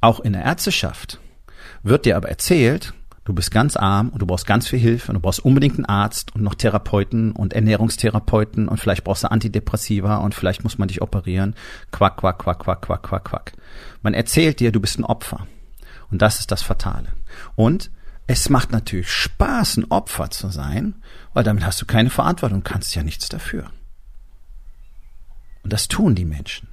auch 0.00 0.20
in 0.20 0.34
der 0.34 0.44
Ärzteschaft, 0.44 1.18
wird 1.82 2.06
dir 2.06 2.16
aber 2.16 2.28
erzählt, 2.28 2.94
du 3.24 3.32
bist 3.32 3.50
ganz 3.50 3.76
arm 3.76 4.10
und 4.10 4.22
du 4.22 4.26
brauchst 4.26 4.46
ganz 4.46 4.68
viel 4.68 4.78
Hilfe 4.78 5.08
und 5.08 5.14
du 5.16 5.20
brauchst 5.20 5.44
unbedingt 5.44 5.76
einen 5.76 5.86
Arzt 5.86 6.34
und 6.34 6.42
noch 6.42 6.54
Therapeuten 6.54 7.32
und 7.32 7.52
Ernährungstherapeuten 7.52 8.68
und 8.68 8.78
vielleicht 8.78 9.04
brauchst 9.04 9.24
du 9.24 9.30
Antidepressiva 9.30 10.18
und 10.18 10.34
vielleicht 10.34 10.62
muss 10.62 10.78
man 10.78 10.88
dich 10.88 11.02
operieren. 11.02 11.54
Quack, 11.90 12.18
quack, 12.18 12.38
quack, 12.38 12.60
quack, 12.60 12.82
quack, 12.82 13.02
quack, 13.02 13.24
quack. 13.24 13.52
Man 14.02 14.14
erzählt 14.14 14.60
dir, 14.60 14.72
du 14.72 14.80
bist 14.80 14.98
ein 14.98 15.04
Opfer. 15.04 15.46
Und 16.10 16.22
das 16.22 16.40
ist 16.40 16.50
das 16.50 16.62
Fatale. 16.62 17.08
Und 17.54 17.90
es 18.28 18.50
macht 18.50 18.70
natürlich 18.70 19.10
Spaß, 19.10 19.78
ein 19.78 19.90
Opfer 19.90 20.30
zu 20.30 20.50
sein, 20.50 20.94
weil 21.32 21.44
damit 21.44 21.64
hast 21.64 21.80
du 21.80 21.86
keine 21.86 22.10
Verantwortung, 22.10 22.62
kannst 22.62 22.94
ja 22.94 23.02
nichts 23.02 23.28
dafür. 23.28 23.70
Und 25.62 25.72
das 25.72 25.88
tun 25.88 26.14
die 26.14 26.26
Menschen. 26.26 26.68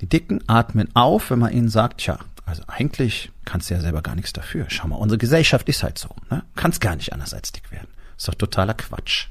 Die 0.00 0.08
Dicken 0.08 0.48
atmen 0.48 0.94
auf, 0.94 1.30
wenn 1.30 1.40
man 1.40 1.52
ihnen 1.52 1.68
sagt, 1.68 2.02
tja, 2.02 2.20
also 2.44 2.62
eigentlich 2.68 3.32
kannst 3.44 3.68
du 3.68 3.74
ja 3.74 3.80
selber 3.80 4.00
gar 4.00 4.14
nichts 4.14 4.32
dafür. 4.32 4.66
Schau 4.68 4.86
mal, 4.86 4.96
unsere 4.96 5.18
Gesellschaft 5.18 5.68
ist 5.68 5.82
halt 5.82 5.98
so. 5.98 6.14
Ne? 6.30 6.44
Kannst 6.54 6.80
gar 6.80 6.94
nicht 6.94 7.12
anders 7.12 7.34
als 7.34 7.50
dick 7.50 7.72
werden. 7.72 7.88
Ist 8.16 8.28
doch 8.28 8.34
totaler 8.36 8.74
Quatsch. 8.74 9.26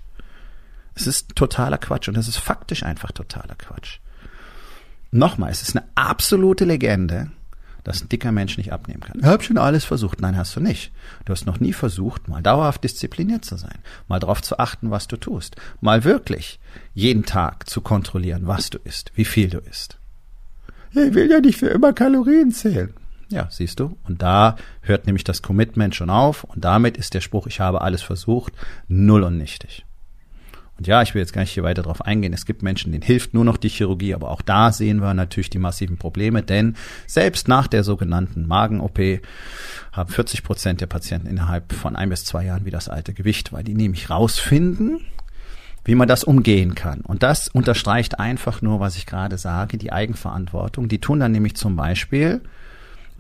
Es 0.94 1.08
ist 1.08 1.36
totaler 1.36 1.78
Quatsch 1.78 2.10
und 2.10 2.18
es 2.18 2.28
ist 2.28 2.38
faktisch 2.38 2.84
einfach 2.84 3.14
totaler 3.14 3.56
Quatsch. 3.56 4.00
Nochmal, 5.12 5.52
es 5.52 5.62
ist 5.62 5.78
eine 5.78 5.88
absolute 5.96 6.66
Legende, 6.66 7.32
dass 7.86 8.02
ein 8.02 8.10
dicker 8.10 8.34
Mensch 8.34 8.58
nicht 8.58 8.74
abnehmen 8.74 9.00
kann. 9.00 9.20
Ich 9.20 9.26
habe 9.26 9.44
schon 9.44 9.58
alles 9.58 9.86
versucht. 9.86 10.20
Nein, 10.20 10.36
hast 10.36 10.56
du 10.56 10.60
nicht. 10.60 10.92
Du 11.24 11.32
hast 11.32 11.46
noch 11.46 11.62
nie 11.62 11.72
versucht, 11.72 12.28
mal 12.28 12.42
dauerhaft 12.42 12.84
diszipliniert 12.84 13.46
zu 13.46 13.56
sein, 13.56 13.78
mal 14.10 14.20
darauf 14.20 14.42
zu 14.42 14.60
achten, 14.60 14.92
was 14.92 15.08
du 15.08 15.16
tust, 15.16 15.56
mal 15.80 16.04
wirklich 16.04 16.60
jeden 16.94 17.26
Tag 17.26 17.70
zu 17.70 17.80
kontrollieren, 17.80 18.48
was 18.48 18.70
du 18.70 18.80
isst, 18.84 19.12
wie 19.16 19.24
viel 19.24 19.50
du 19.50 19.60
isst. 19.60 20.00
Ich 20.92 21.14
will 21.14 21.30
ja 21.30 21.40
nicht 21.40 21.60
für 21.60 21.68
immer 21.68 21.94
Kalorien 21.94 22.52
zählen. 22.52 22.94
Ja, 23.30 23.48
siehst 23.52 23.80
du. 23.80 23.98
Und 24.08 24.22
da 24.22 24.56
hört 24.82 25.06
nämlich 25.06 25.24
das 25.24 25.42
Commitment 25.42 25.96
schon 25.96 26.10
auf. 26.10 26.44
Und 26.44 26.66
damit 26.66 26.98
ist 26.98 27.14
der 27.14 27.22
Spruch, 27.22 27.48
ich 27.48 27.60
habe 27.60 27.82
alles 27.82 28.02
versucht, 28.02 28.54
null 28.88 29.24
und 29.24 29.38
nichtig. 29.38 29.86
Und 30.78 30.88
ja, 30.88 31.02
ich 31.02 31.14
will 31.14 31.22
jetzt 31.22 31.32
gar 31.32 31.42
nicht 31.42 31.52
hier 31.52 31.64
weiter 31.64 31.84
drauf 31.84 32.02
eingehen. 32.02 32.34
Es 32.34 32.46
gibt 32.46 32.62
Menschen, 32.62 32.92
denen 32.92 33.02
hilft 33.02 33.34
nur 33.34 33.46
noch 33.46 33.58
die 33.58 33.70
Chirurgie, 33.70 34.14
aber 34.14 34.30
auch 34.30 34.42
da 34.42 34.72
sehen 34.72 35.02
wir 35.02 35.14
natürlich 35.14 35.50
die 35.50 35.60
massiven 35.60 35.98
Probleme, 35.98 36.44
denn 36.44 36.76
selbst 37.08 37.48
nach 37.48 37.68
der 37.68 37.84
sogenannten 37.84 38.46
Magen-OP 38.46 39.00
haben 39.94 40.10
40 40.10 40.44
Prozent 40.44 40.82
der 40.82 40.88
Patienten 40.88 41.28
innerhalb 41.28 41.72
von 41.72 41.96
ein 41.96 42.10
bis 42.10 42.26
zwei 42.26 42.46
Jahren 42.46 42.66
wieder 42.66 42.78
das 42.78 42.90
alte 42.90 43.14
Gewicht, 43.14 43.54
weil 43.54 43.64
die 43.64 43.74
nämlich 43.74 44.10
rausfinden, 44.10 45.00
wie 45.86 45.96
man 45.96 46.10
das 46.10 46.26
umgehen 46.26 46.76
kann. 46.76 47.02
Und 47.02 47.24
das 47.24 47.48
unterstreicht 47.48 48.20
einfach 48.20 48.62
nur, 48.62 48.80
was 48.82 48.98
ich 48.98 49.06
gerade 49.06 49.38
sage, 49.38 49.78
die 49.78 49.94
Eigenverantwortung. 49.94 50.90
Die 50.90 51.00
tun 51.00 51.22
dann 51.22 51.32
nämlich 51.32 51.56
zum 51.56 51.78
Beispiel 51.78 52.42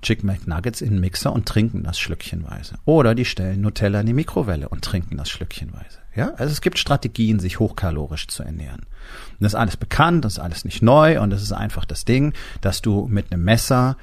Chicken 0.01 0.27
McNuggets 0.27 0.81
in 0.81 0.91
den 0.91 0.99
Mixer 0.99 1.31
und 1.31 1.47
trinken 1.47 1.83
das 1.83 1.99
schlückchenweise. 1.99 2.75
Oder 2.83 3.15
die 3.15 3.25
stellen 3.25 3.61
Nutella 3.61 4.01
in 4.01 4.07
die 4.07 4.13
Mikrowelle 4.13 4.67
und 4.67 4.83
trinken 4.83 5.15
das 5.15 5.29
schlückchenweise. 5.29 6.04
Ja, 6.15 6.33
also 6.35 6.51
es 6.51 6.61
gibt 6.61 6.79
Strategien, 6.79 7.39
sich 7.39 7.59
hochkalorisch 7.59 8.27
zu 8.27 8.43
ernähren. 8.43 8.79
Und 8.79 9.41
das 9.41 9.51
ist 9.51 9.59
alles 9.59 9.77
bekannt, 9.77 10.23
das 10.23 10.33
ist 10.33 10.39
alles 10.39 10.63
nicht 10.63 10.81
neu 10.81 11.19
und 11.19 11.29
das 11.29 11.41
ist 11.41 11.51
einfach 11.51 11.83
das 11.83 12.05
Ding, 12.05 12.33
dass 12.61 12.81
du 12.81 13.07
mit 13.07 13.31
einem 13.31 13.43
Messer 13.43 13.97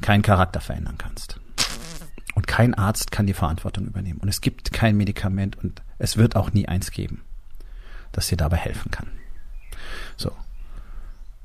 keinen 0.00 0.22
Charakter 0.22 0.60
verändern 0.60 0.98
kannst. 0.98 1.38
Und 2.34 2.46
kein 2.46 2.74
Arzt 2.74 3.12
kann 3.12 3.26
die 3.26 3.34
Verantwortung 3.34 3.86
übernehmen. 3.86 4.18
Und 4.20 4.28
es 4.28 4.40
gibt 4.40 4.72
kein 4.72 4.96
Medikament 4.96 5.56
und 5.62 5.82
es 5.98 6.16
wird 6.16 6.34
auch 6.34 6.52
nie 6.52 6.66
eins 6.66 6.90
geben, 6.90 7.22
das 8.10 8.26
dir 8.26 8.36
dabei 8.36 8.56
helfen 8.56 8.90
kann. 8.90 9.08
So. 10.16 10.32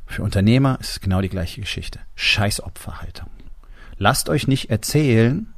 Für 0.07 0.23
Unternehmer 0.23 0.77
ist 0.79 0.91
es 0.91 0.99
genau 1.01 1.21
die 1.21 1.29
gleiche 1.29 1.61
Geschichte. 1.61 1.99
Scheiß 2.15 2.63
Opferhaltung. 2.63 3.29
Lasst 3.97 4.29
euch 4.29 4.47
nicht 4.47 4.69
erzählen, 4.69 5.53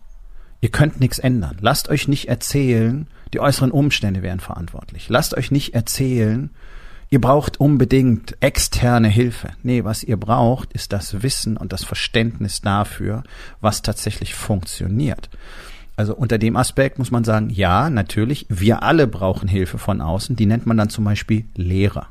ihr 0.61 0.69
könnt 0.69 0.99
nichts 0.99 1.19
ändern. 1.19 1.57
Lasst 1.61 1.89
euch 1.89 2.07
nicht 2.07 2.27
erzählen, 2.27 3.07
die 3.33 3.39
äußeren 3.39 3.71
Umstände 3.71 4.21
wären 4.21 4.39
verantwortlich. 4.39 5.09
Lasst 5.09 5.35
euch 5.35 5.51
nicht 5.51 5.73
erzählen, 5.73 6.49
ihr 7.09 7.21
braucht 7.21 7.59
unbedingt 7.59 8.37
externe 8.39 9.07
Hilfe. 9.07 9.49
Nee, 9.63 9.83
was 9.83 10.03
ihr 10.03 10.17
braucht, 10.17 10.73
ist 10.73 10.93
das 10.93 11.21
Wissen 11.21 11.57
und 11.57 11.73
das 11.73 11.83
Verständnis 11.83 12.61
dafür, 12.61 13.23
was 13.61 13.81
tatsächlich 13.81 14.35
funktioniert. 14.35 15.29
Also 15.95 16.15
unter 16.15 16.37
dem 16.37 16.55
Aspekt 16.55 16.97
muss 16.97 17.11
man 17.11 17.25
sagen, 17.25 17.49
ja, 17.49 17.89
natürlich, 17.89 18.45
wir 18.47 18.83
alle 18.83 19.05
brauchen 19.05 19.49
Hilfe 19.49 19.77
von 19.77 19.99
außen. 19.99 20.37
Die 20.37 20.45
nennt 20.45 20.65
man 20.65 20.77
dann 20.77 20.89
zum 20.89 21.03
Beispiel 21.03 21.45
Lehrer. 21.55 22.07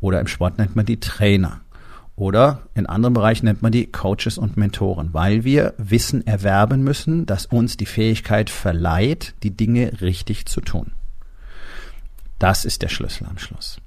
Oder 0.00 0.20
im 0.20 0.26
Sport 0.26 0.58
nennt 0.58 0.76
man 0.76 0.84
die 0.84 1.00
Trainer. 1.00 1.60
Oder 2.22 2.68
in 2.74 2.86
anderen 2.86 3.14
Bereichen 3.14 3.46
nennt 3.46 3.62
man 3.62 3.72
die 3.72 3.90
Coaches 3.90 4.38
und 4.38 4.56
Mentoren, 4.56 5.12
weil 5.12 5.42
wir 5.42 5.74
Wissen 5.76 6.24
erwerben 6.24 6.84
müssen, 6.84 7.26
das 7.26 7.46
uns 7.46 7.76
die 7.76 7.84
Fähigkeit 7.84 8.48
verleiht, 8.48 9.34
die 9.42 9.50
Dinge 9.50 10.00
richtig 10.00 10.46
zu 10.46 10.60
tun. 10.60 10.92
Das 12.38 12.64
ist 12.64 12.82
der 12.82 12.88
Schlüssel 12.90 13.26
am 13.26 13.38
Schluss. 13.38 13.78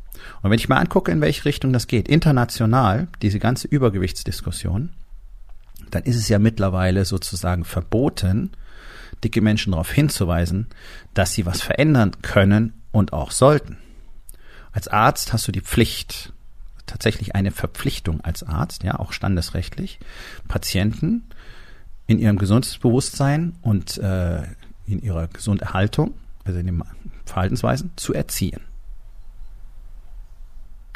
Und 0.42 0.52
wenn 0.52 0.60
ich 0.60 0.68
mal 0.68 0.80
angucke, 0.80 1.14
in 1.14 1.22
welche 1.22 1.46
Richtung 1.46 1.72
das 1.72 1.88
geht, 1.88 2.10
international, 2.10 3.08
diese 3.22 3.40
ganze 3.40 3.70
Übergewichtsdiskussion, 3.70 4.90
dann 5.92 6.04
ist 6.04 6.18
es 6.18 6.28
ja 6.28 6.38
mittlerweile 6.38 7.06
sozusagen 7.06 7.64
verboten, 7.64 8.52
dicke 9.24 9.40
Menschen 9.40 9.72
darauf 9.72 9.94
hinzuweisen, 9.94 10.68
dass 11.14 11.34
sie 11.34 11.46
was 11.46 11.62
verändern 11.62 12.12
können 12.22 12.74
und 12.92 13.14
auch 13.14 13.32
sollten. 13.32 13.78
Als 14.74 14.90
Arzt 14.90 15.32
hast 15.32 15.48
du 15.48 15.54
die 15.54 15.62
Pflicht, 15.62 16.34
tatsächlich 16.86 17.36
eine 17.36 17.52
Verpflichtung 17.52 18.22
als 18.22 18.44
Arzt, 18.44 18.84
ja, 18.84 19.00
auch 19.00 19.12
standesrechtlich, 19.12 20.00
Patienten 20.48 21.24
in 22.08 22.20
ihrem 22.20 22.38
Gesundheitsbewusstsein 22.38 23.56
und 23.62 23.98
äh, 23.98 24.44
in 24.86 25.02
ihrer 25.02 25.28
Gesunderhaltung, 25.28 26.14
also 26.44 26.60
in 26.60 26.68
den 26.68 26.84
Verhaltensweisen, 27.26 27.92
zu 27.96 28.14
erziehen. 28.14 28.62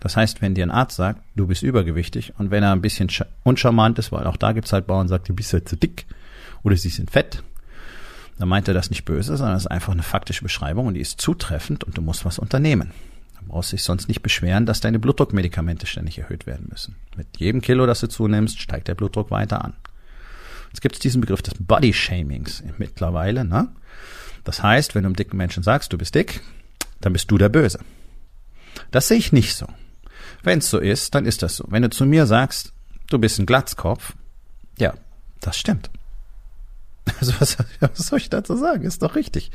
Das 0.02 0.16
heißt, 0.16 0.42
wenn 0.42 0.56
dir 0.56 0.66
ein 0.66 0.72
Arzt 0.72 0.96
sagt, 0.96 1.22
du 1.36 1.48
bist 1.48 1.62
übergewichtig 1.62 2.34
und 2.38 2.52
wenn 2.52 2.64
er 2.64 2.72
ein 2.72 2.82
bisschen 2.82 3.10
uncharmant 3.44 4.00
ist, 4.00 4.12
weil 4.12 4.28
auch 4.28 4.38
da 4.38 4.54
gibt's 4.54 4.72
halt 4.72 4.88
Bauern, 4.88 5.10
sagt, 5.10 5.28
du 5.28 5.34
bist 5.34 5.52
halt 5.52 5.68
zu 5.68 5.76
dick 5.76 6.06
oder 6.64 6.78
sie 6.78 6.90
sind 6.90 7.12
fett, 7.12 7.44
dann 8.38 8.48
meint 8.48 8.70
er 8.70 8.74
das 8.74 8.90
nicht 8.90 9.04
böse, 9.04 9.36
sondern 9.36 9.58
es 9.58 9.64
ist 9.64 9.72
einfach 9.72 9.92
eine 9.92 10.04
faktische 10.04 10.44
Beschreibung 10.44 10.88
und 10.88 10.94
die 10.94 11.02
ist 11.02 11.20
zutreffend 11.20 11.84
und 11.84 11.98
du 11.98 12.02
musst 12.02 12.24
was 12.24 12.40
unternehmen 12.40 12.92
brauchst 13.48 13.72
dich 13.72 13.84
sonst 13.84 14.08
nicht 14.08 14.22
beschweren, 14.22 14.66
dass 14.66 14.82
deine 14.82 15.00
Blutdruckmedikamente 15.00 15.86
ständig 15.86 16.20
erhöht 16.20 16.46
werden 16.46 16.68
müssen. 16.70 16.96
Mit 17.16 17.28
jedem 17.38 17.62
Kilo, 17.62 17.86
das 17.86 18.00
du 18.00 18.08
zunimmst, 18.08 18.60
steigt 18.60 18.88
der 18.88 18.96
Blutdruck 18.96 19.32
weiter 19.32 19.64
an. 19.64 19.74
Jetzt 20.70 20.82
gibt 20.82 20.96
es 20.96 21.02
diesen 21.02 21.22
Begriff 21.22 21.42
des 21.42 21.56
Body 21.60 21.94
Shamings 21.94 22.64
mittlerweile. 22.78 23.44
Ne? 23.46 23.70
Das 24.44 24.62
heißt, 24.62 24.96
wenn 24.96 25.04
du 25.04 25.08
einem 25.08 25.16
dicken 25.16 25.38
Menschen 25.38 25.64
sagst, 25.64 25.92
du 25.94 25.98
bist 25.98 26.16
dick, 26.16 26.42
dann 27.02 27.14
bist 27.14 27.32
du 27.32 27.38
der 27.38 27.50
Böse. 27.50 27.80
Das 28.92 29.08
sehe 29.08 29.18
ich 29.18 29.32
nicht 29.32 29.56
so. 29.56 29.68
Wenn 30.44 30.60
es 30.60 30.70
so 30.70 30.80
ist, 30.80 31.16
dann 31.16 31.26
ist 31.26 31.42
das 31.44 31.56
so. 31.56 31.66
Wenn 31.70 31.82
du 31.82 31.90
zu 31.90 32.06
mir 32.06 32.26
sagst, 32.26 32.74
du 33.08 33.18
bist 33.20 33.40
ein 33.40 33.46
Glatzkopf, 33.46 34.14
ja, 34.78 34.94
das 35.42 35.58
stimmt. 35.58 35.90
Also 37.20 37.34
was, 37.40 37.58
was 37.80 37.98
soll 37.98 38.20
ich 38.20 38.30
dazu 38.30 38.56
sagen? 38.56 38.84
Ist 38.84 39.02
doch 39.02 39.16
richtig. 39.16 39.50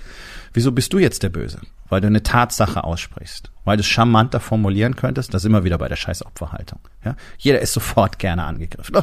Wieso 0.52 0.72
bist 0.72 0.92
du 0.92 0.98
jetzt 0.98 1.22
der 1.22 1.28
Böse? 1.28 1.60
Weil 1.88 2.00
du 2.00 2.06
eine 2.06 2.22
Tatsache 2.22 2.84
aussprichst. 2.84 3.50
Weil 3.64 3.76
du 3.76 3.82
es 3.82 3.86
charmanter 3.86 4.40
formulieren 4.40 4.96
könntest. 4.96 5.34
Das 5.34 5.44
immer 5.44 5.64
wieder 5.64 5.78
bei 5.78 5.88
der 5.88 5.96
scheiß 5.96 6.24
Opferhaltung. 6.24 6.80
Ja? 7.04 7.16
Jeder 7.38 7.60
ist 7.60 7.72
sofort 7.72 8.18
gerne 8.18 8.44
angegriffen. 8.44 8.96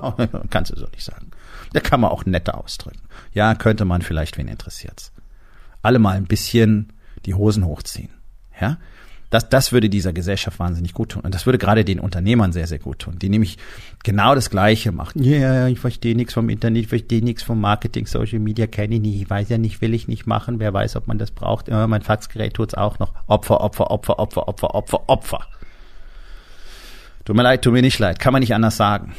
Kannst 0.50 0.72
du 0.72 0.78
so 0.78 0.88
nicht 0.88 1.04
sagen. 1.04 1.32
Da 1.74 1.80
kann 1.80 2.02
man 2.02 2.12
auch 2.12 2.26
netter 2.26 2.58
ausdrücken. 2.58 3.02
Ja, 3.34 3.56
könnte 3.56 3.86
man 3.86 4.02
vielleicht, 4.02 4.38
wen 4.38 4.48
interessiert's. 4.48 5.12
Alle 5.82 6.00
mal 6.00 6.16
ein 6.16 6.26
bisschen 6.26 6.94
die 7.26 7.34
Hosen 7.34 7.66
hochziehen. 7.66 8.10
Ja? 8.60 8.78
Das, 9.32 9.48
das 9.48 9.72
würde 9.72 9.90
dieser 9.90 10.12
Gesellschaft 10.12 10.60
wahnsinnig 10.60 10.94
gut 10.94 11.14
tun. 11.14 11.24
Und 11.24 11.34
das 11.34 11.46
würde 11.46 11.58
gerade 11.58 11.86
den 11.86 12.02
Unternehmern 12.02 12.52
sehr, 12.52 12.68
sehr 12.68 12.80
gut 12.80 13.00
tun, 13.00 13.18
die 13.18 13.30
nämlich 13.30 13.58
genau 14.04 14.36
das 14.36 14.50
Gleiche 14.50 14.92
machen. 14.92 15.24
Ja, 15.24 15.40
yeah, 15.40 15.68
ich 15.68 15.80
verstehe 15.80 16.16
nichts 16.16 16.34
vom 16.34 16.50
Internet, 16.50 16.84
ich 16.84 16.90
verstehe 16.90 17.24
nichts 17.24 17.42
vom 17.42 17.62
Marketing, 17.62 18.06
Social 18.06 18.40
Media 18.40 18.68
kenne 18.68 18.96
ich 18.96 19.02
nicht, 19.02 19.22
ich 19.22 19.30
weiß 19.30 19.48
ja 19.48 19.58
nicht, 19.58 19.80
will 19.82 19.94
ich 19.94 20.10
nicht 20.10 20.28
machen, 20.28 20.60
wer 20.60 20.74
weiß, 20.74 20.98
ob 20.98 21.08
man 21.08 21.18
das 21.18 21.32
braucht. 21.32 21.70
Ja, 21.70 21.88
mein 21.88 22.02
Faxgerät 22.02 22.54
tut's 22.54 22.74
auch 22.74 23.00
noch. 23.00 23.14
Opfer, 23.28 23.62
Opfer, 23.62 23.90
Opfer, 23.90 24.20
Opfer, 24.20 24.50
Opfer, 24.50 24.76
Opfer, 24.76 25.10
Opfer. 25.10 25.48
Tut 27.24 27.36
mir 27.36 27.44
leid, 27.44 27.62
tut 27.62 27.72
mir 27.72 27.82
nicht 27.82 28.00
leid, 28.00 28.20
kann 28.20 28.34
man 28.34 28.42
nicht 28.42 28.54
anders 28.54 28.76
sagen. 28.76 29.16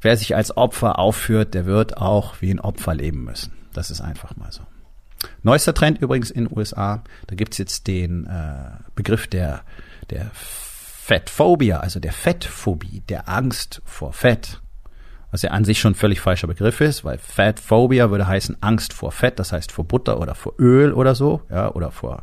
Wer 0.00 0.16
sich 0.16 0.34
als 0.34 0.56
Opfer 0.56 0.98
aufführt, 0.98 1.54
der 1.54 1.66
wird 1.66 1.96
auch 1.96 2.34
wie 2.40 2.50
ein 2.50 2.58
Opfer 2.58 2.96
leben 2.96 3.22
müssen. 3.22 3.52
Das 3.72 3.92
ist 3.92 4.00
einfach 4.00 4.36
mal 4.36 4.50
so. 4.50 4.62
Neuester 5.42 5.74
Trend 5.74 6.00
übrigens 6.00 6.30
in 6.30 6.44
den 6.44 6.56
USA, 6.56 7.02
da 7.26 7.34
gibt's 7.34 7.58
jetzt 7.58 7.86
den 7.86 8.26
äh, 8.26 8.70
Begriff 8.94 9.26
der, 9.26 9.62
der 10.10 10.30
Fettphobia, 10.34 11.80
also 11.80 11.98
der 11.98 12.12
Fettphobie, 12.12 13.02
der 13.08 13.28
Angst 13.28 13.82
vor 13.84 14.12
Fett. 14.12 14.60
Was 15.32 15.42
ja 15.42 15.50
an 15.50 15.64
sich 15.64 15.80
schon 15.80 15.94
völlig 15.94 16.20
falscher 16.20 16.46
Begriff 16.46 16.80
ist, 16.80 17.04
weil 17.04 17.18
Fettphobia 17.18 18.10
würde 18.10 18.26
heißen 18.26 18.58
Angst 18.60 18.92
vor 18.92 19.12
Fett, 19.12 19.38
das 19.38 19.50
heißt 19.50 19.72
vor 19.72 19.84
Butter 19.84 20.20
oder 20.20 20.34
vor 20.34 20.54
Öl 20.58 20.92
oder 20.92 21.14
so, 21.14 21.40
ja, 21.50 21.72
oder 21.72 21.90
vor 21.90 22.22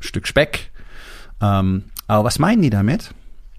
Stück 0.00 0.26
Speck. 0.26 0.70
Ähm, 1.40 1.84
aber 2.06 2.24
was 2.24 2.38
meinen 2.38 2.62
die 2.62 2.70
damit? 2.70 3.14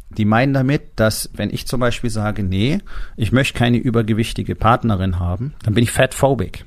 Die 0.10 0.25
meinen 0.25 0.53
damit, 0.53 0.82
dass 0.98 1.30
wenn 1.34 1.51
ich 1.51 1.68
zum 1.68 1.80
Beispiel 1.80 2.10
sage, 2.10 2.44
nee, 2.44 2.80
ich 3.15 3.32
möchte 3.32 3.58
keine 3.58 3.77
übergewichtige 3.77 4.56
Partnerin 4.56 5.20
haben, 5.20 5.53
dann 5.63 5.74
bin 5.74 5.84
ich 5.84 5.91
fatphobic. 5.91 6.65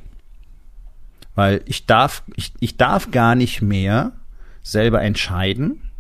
Weil 1.35 1.63
ich 1.67 1.87
darf, 1.87 2.23
ich, 2.37 2.53
ich 2.61 2.77
darf 2.77 3.11
gar 3.11 3.35
nicht 3.35 3.63
mehr 3.63 4.13
selber 4.63 5.03
entscheiden, 5.03 5.91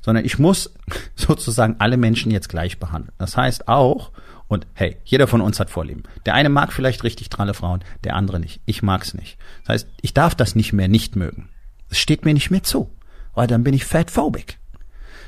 sondern 0.00 0.24
ich 0.24 0.38
muss 0.38 0.72
sozusagen 1.14 1.76
alle 1.78 1.96
Menschen 1.96 2.30
jetzt 2.30 2.48
gleich 2.48 2.78
behandeln. 2.78 3.12
Das 3.18 3.36
heißt 3.36 3.68
auch, 3.68 4.12
und 4.48 4.66
hey, 4.74 4.96
jeder 5.04 5.28
von 5.28 5.40
uns 5.40 5.60
hat 5.60 5.70
Vorlieben. 5.70 6.02
Der 6.26 6.34
eine 6.34 6.48
mag 6.48 6.72
vielleicht 6.72 7.04
richtig 7.04 7.28
tralle 7.28 7.54
Frauen, 7.54 7.84
der 8.02 8.16
andere 8.16 8.40
nicht. 8.40 8.60
Ich 8.66 8.82
mag's 8.82 9.14
nicht. 9.14 9.38
Das 9.62 9.74
heißt, 9.74 9.88
ich 10.02 10.12
darf 10.12 10.34
das 10.34 10.56
nicht 10.56 10.72
mehr 10.72 10.88
nicht 10.88 11.14
mögen. 11.14 11.48
Es 11.88 11.98
steht 11.98 12.24
mir 12.24 12.34
nicht 12.34 12.50
mehr 12.50 12.64
zu, 12.64 12.90
weil 13.34 13.46
dann 13.46 13.62
bin 13.62 13.74
ich 13.74 13.84
fatphobic. 13.84 14.58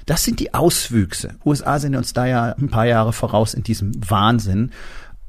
Das 0.07 0.25
sind 0.25 0.41
die 0.41 0.55
Auswüchse. 0.55 1.37
USA 1.45 1.79
sind 1.79 1.95
uns 1.95 2.13
da 2.13 2.27
ja 2.27 2.53
ein 2.59 2.69
paar 2.69 2.87
Jahre 2.87 3.13
voraus 3.13 3.55
in 3.55 3.63
diesem 3.63 3.93
Wahnsinn, 4.11 4.73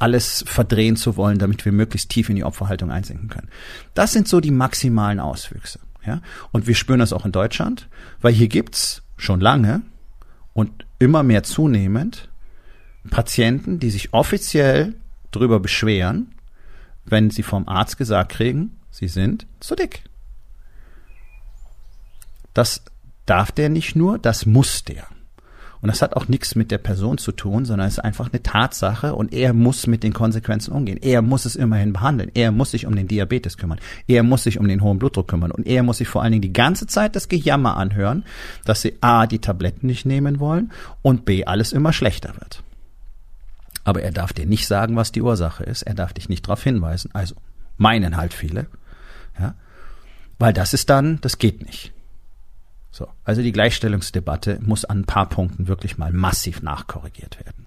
alles 0.04 0.44
verdrehen 0.46 0.98
zu 0.98 1.16
wollen, 1.16 1.40
damit 1.40 1.64
wir 1.64 1.72
möglichst 1.72 2.10
tief 2.10 2.28
in 2.28 2.36
die 2.36 2.44
Opferhaltung 2.44 2.92
einsinken 2.92 3.30
können. 3.30 3.48
Das 3.94 4.12
sind 4.12 4.28
so 4.28 4.42
die 4.42 4.52
maximalen 4.52 5.22
Auswüchse. 5.22 5.80
Ja? 6.06 6.22
Und 6.52 6.68
wir 6.68 6.76
spüren 6.76 7.00
das 7.00 7.14
auch 7.14 7.26
in 7.26 7.32
Deutschland, 7.32 7.88
weil 8.20 8.34
hier 8.34 8.50
gibt's 8.50 9.04
schon 9.16 9.40
lange 9.40 9.82
und 10.52 10.86
immer 11.00 11.24
mehr 11.24 11.44
zunehmend 11.44 12.28
Patienten, 13.12 13.80
die 13.80 13.92
sich 13.92 14.14
offiziell 14.14 14.96
darüber 15.32 15.62
beschweren, 15.62 16.36
wenn 17.06 17.30
sie 17.30 17.44
vom 17.44 17.70
Arzt 17.70 17.98
gesagt 17.98 18.34
kriegen, 18.34 18.76
sie 18.92 19.08
sind 19.08 19.48
zu 19.62 19.74
dick. 19.74 20.04
Das 22.54 22.84
darf 23.26 23.54
der 23.54 23.70
nicht 23.70 23.96
nur, 23.96 24.20
das 24.20 24.46
muss 24.46 24.84
der. 24.84 25.08
Und 25.84 25.90
das 25.90 26.02
hat 26.02 26.16
auch 26.16 26.30
nichts 26.30 26.56
mit 26.56 26.72
der 26.72 26.78
Person 26.78 27.18
zu 27.18 27.34
tun, 27.34 27.66
sondern 27.66 27.90
es 27.90 27.96
ist 27.96 28.00
einfach 28.00 28.32
eine 28.32 28.42
Tatsache 28.42 29.14
und 29.16 29.34
er 29.34 29.52
muss 29.52 29.86
mit 29.86 30.02
den 30.02 30.14
Konsequenzen 30.14 30.72
umgehen. 30.72 30.98
Er 31.02 31.22
muss 31.22 31.44
es 31.44 31.58
immerhin 31.58 31.92
behandeln. 31.92 32.32
Er 32.34 32.54
muss 32.54 32.72
sich 32.72 32.86
um 32.86 32.96
den 32.96 33.10
Diabetes 33.10 33.58
kümmern. 33.58 33.80
Er 34.08 34.24
muss 34.24 34.44
sich 34.44 34.58
um 34.58 34.70
den 34.70 34.82
hohen 34.82 34.98
Blutdruck 34.98 35.28
kümmern. 35.28 35.52
Und 35.52 35.68
er 35.68 35.84
muss 35.84 35.98
sich 35.98 36.08
vor 36.08 36.24
allen 36.24 36.32
Dingen 36.32 36.42
die 36.42 36.54
ganze 36.54 36.88
Zeit 36.88 37.18
das 37.18 37.28
Gejammer 37.28 37.76
anhören, 37.76 38.24
dass 38.64 38.82
sie 38.82 38.94
A, 39.02 39.28
die 39.28 39.40
Tabletten 39.40 39.86
nicht 39.86 40.06
nehmen 40.06 40.40
wollen 40.40 40.72
und 41.02 41.26
B, 41.26 41.44
alles 41.44 41.74
immer 41.74 41.92
schlechter 41.92 42.34
wird. 42.40 42.64
Aber 43.84 44.02
er 44.04 44.14
darf 44.14 44.32
dir 44.32 44.46
nicht 44.46 44.68
sagen, 44.68 44.96
was 44.96 45.12
die 45.12 45.22
Ursache 45.22 45.66
ist. 45.66 45.82
Er 45.82 45.96
darf 45.96 46.14
dich 46.14 46.30
nicht 46.30 46.48
darauf 46.48 46.64
hinweisen. 46.64 47.10
Also 47.12 47.36
meinen 47.76 48.16
halt 48.16 48.34
viele. 48.34 48.68
Ja. 49.38 49.54
Weil 50.40 50.54
das 50.54 50.74
ist 50.74 50.90
dann, 50.90 51.20
das 51.20 51.40
geht 51.40 51.66
nicht. 51.66 51.92
So, 52.94 53.08
also 53.24 53.42
die 53.42 53.52
Gleichstellungsdebatte 53.52 54.60
muss 54.62 54.86
an 54.86 55.00
ein 55.00 55.06
paar 55.06 55.28
Punkten 55.28 55.68
wirklich 55.68 55.98
mal 55.98 56.14
massiv 56.14 56.62
nachkorrigiert 56.62 57.44
werden. 57.44 57.66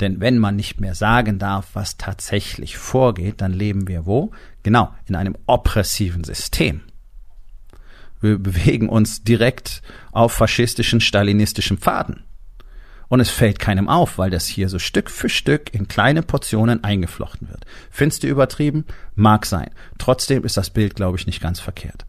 Denn 0.00 0.20
wenn 0.20 0.38
man 0.38 0.56
nicht 0.56 0.80
mehr 0.80 0.96
sagen 0.96 1.38
darf, 1.38 1.68
was 1.74 1.96
tatsächlich 1.96 2.76
vorgeht, 2.76 3.40
dann 3.40 3.52
leben 3.52 3.86
wir 3.86 4.04
wo? 4.04 4.32
Genau, 4.64 4.92
in 5.06 5.14
einem 5.14 5.36
oppressiven 5.46 6.24
System. 6.24 6.80
Wir 8.20 8.36
bewegen 8.36 8.88
uns 8.88 9.22
direkt 9.22 9.80
auf 10.10 10.32
faschistischen, 10.32 11.00
stalinistischen 11.00 11.78
Pfaden. 11.78 12.24
Und 13.06 13.20
es 13.20 13.30
fällt 13.30 13.60
keinem 13.60 13.88
auf, 13.88 14.18
weil 14.18 14.30
das 14.30 14.46
hier 14.48 14.68
so 14.68 14.80
Stück 14.80 15.08
für 15.08 15.28
Stück 15.28 15.72
in 15.72 15.86
kleine 15.86 16.22
Portionen 16.22 16.82
eingeflochten 16.82 17.48
wird. 17.48 17.64
Findest 17.92 18.24
du 18.24 18.26
übertrieben? 18.26 18.86
Mag 19.14 19.46
sein. 19.46 19.70
Trotzdem 19.98 20.44
ist 20.44 20.56
das 20.56 20.70
Bild, 20.70 20.96
glaube 20.96 21.16
ich, 21.16 21.26
nicht 21.26 21.40
ganz 21.40 21.60
verkehrt. 21.60 22.06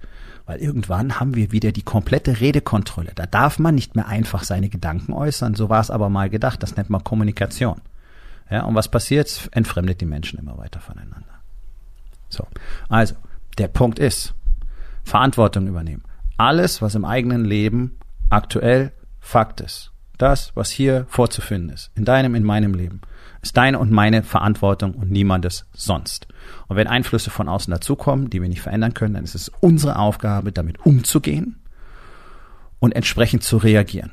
Weil 0.49 0.61
irgendwann 0.61 1.19
haben 1.19 1.35
wir 1.35 1.51
wieder 1.51 1.71
die 1.71 1.83
komplette 1.83 2.39
Redekontrolle. 2.39 3.11
Da 3.13 3.27
darf 3.27 3.59
man 3.59 3.75
nicht 3.75 3.95
mehr 3.95 4.07
einfach 4.07 4.43
seine 4.43 4.67
Gedanken 4.67 5.13
äußern. 5.13 5.53
So 5.53 5.69
war 5.69 5.79
es 5.79 5.91
aber 5.91 6.09
mal 6.09 6.27
gedacht. 6.31 6.63
Das 6.63 6.75
nennt 6.75 6.89
man 6.89 7.03
Kommunikation. 7.03 7.79
Ja, 8.49 8.63
und 8.63 8.73
was 8.73 8.89
passiert? 8.89 9.47
Entfremdet 9.51 10.01
die 10.01 10.07
Menschen 10.07 10.39
immer 10.39 10.57
weiter 10.57 10.79
voneinander. 10.79 11.35
So. 12.29 12.47
Also, 12.87 13.13
der 13.59 13.67
Punkt 13.67 13.99
ist, 13.99 14.33
Verantwortung 15.03 15.67
übernehmen. 15.67 16.01
Alles, 16.37 16.81
was 16.81 16.95
im 16.95 17.05
eigenen 17.05 17.45
Leben 17.45 17.99
aktuell 18.31 18.91
Fakt 19.19 19.61
ist. 19.61 19.91
Das, 20.19 20.51
was 20.53 20.69
hier 20.69 21.05
vorzufinden 21.07 21.69
ist. 21.69 21.91
In 21.95 22.03
deinem, 22.03 22.35
in 22.35 22.43
meinem 22.43 22.73
Leben 22.73 22.99
ist 23.41 23.55
deine 23.55 23.79
und 23.79 23.89
meine 23.89 24.21
Verantwortung 24.21 24.93
und 24.93 25.09
niemandes 25.09 25.65
sonst. 25.71 26.27
Und 26.67 26.75
wenn 26.75 26.87
Einflüsse 26.87 27.29
von 27.29 27.47
außen 27.47 27.71
dazukommen, 27.71 28.29
die 28.29 28.41
wir 28.41 28.49
nicht 28.49 28.61
verändern 28.61 28.93
können, 28.93 29.13
dann 29.13 29.23
ist 29.23 29.33
es 29.33 29.49
unsere 29.61 29.97
Aufgabe, 29.97 30.51
damit 30.51 30.85
umzugehen 30.85 31.55
und 32.79 32.93
entsprechend 32.95 33.43
zu 33.43 33.55
reagieren. 33.55 34.11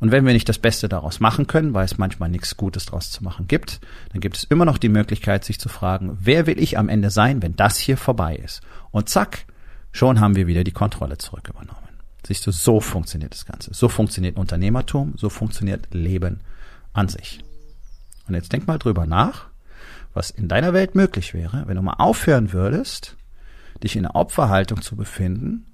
Und 0.00 0.12
wenn 0.12 0.26
wir 0.26 0.34
nicht 0.34 0.50
das 0.50 0.58
Beste 0.58 0.90
daraus 0.90 1.18
machen 1.18 1.46
können, 1.46 1.72
weil 1.72 1.86
es 1.86 1.96
manchmal 1.96 2.28
nichts 2.28 2.58
Gutes 2.58 2.84
daraus 2.84 3.10
zu 3.10 3.24
machen 3.24 3.48
gibt, 3.48 3.80
dann 4.12 4.20
gibt 4.20 4.36
es 4.36 4.44
immer 4.44 4.66
noch 4.66 4.76
die 4.76 4.90
Möglichkeit, 4.90 5.44
sich 5.44 5.58
zu 5.58 5.70
fragen, 5.70 6.18
wer 6.20 6.46
will 6.46 6.60
ich 6.60 6.76
am 6.76 6.90
Ende 6.90 7.08
sein, 7.08 7.40
wenn 7.40 7.56
das 7.56 7.78
hier 7.78 7.96
vorbei 7.96 8.36
ist? 8.36 8.60
Und 8.90 9.08
zack, 9.08 9.46
schon 9.92 10.20
haben 10.20 10.36
wir 10.36 10.46
wieder 10.46 10.62
die 10.62 10.72
Kontrolle 10.72 11.16
zurückübernommen. 11.16 11.85
Siehst 12.26 12.44
du, 12.44 12.50
so 12.50 12.80
funktioniert 12.80 13.32
das 13.32 13.46
Ganze. 13.46 13.72
So 13.72 13.88
funktioniert 13.88 14.36
Unternehmertum, 14.36 15.14
so 15.16 15.28
funktioniert 15.28 15.94
Leben 15.94 16.40
an 16.92 17.08
sich. 17.08 17.38
Und 18.26 18.34
jetzt 18.34 18.52
denk 18.52 18.66
mal 18.66 18.78
drüber 18.78 19.06
nach, 19.06 19.46
was 20.12 20.30
in 20.30 20.48
deiner 20.48 20.72
Welt 20.72 20.96
möglich 20.96 21.34
wäre, 21.34 21.62
wenn 21.68 21.76
du 21.76 21.82
mal 21.82 21.92
aufhören 21.98 22.52
würdest, 22.52 23.16
dich 23.84 23.94
in 23.94 24.02
der 24.02 24.16
Opferhaltung 24.16 24.82
zu 24.82 24.96
befinden, 24.96 25.66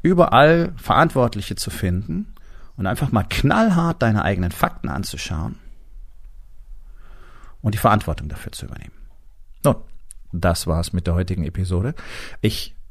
überall 0.00 0.72
Verantwortliche 0.76 1.56
zu 1.56 1.70
finden 1.70 2.32
und 2.76 2.86
einfach 2.86 3.10
mal 3.10 3.24
knallhart 3.24 4.00
deine 4.00 4.22
eigenen 4.22 4.52
Fakten 4.52 4.90
anzuschauen 4.90 5.56
und 7.60 7.74
die 7.74 7.78
Verantwortung 7.78 8.28
dafür 8.28 8.52
zu 8.52 8.66
übernehmen. 8.66 8.94
Nun, 9.64 9.74
das 10.30 10.68
war's 10.68 10.92
mit 10.92 11.08
der 11.08 11.14
heutigen 11.14 11.42
Episode. 11.42 11.96
Ich 12.40 12.76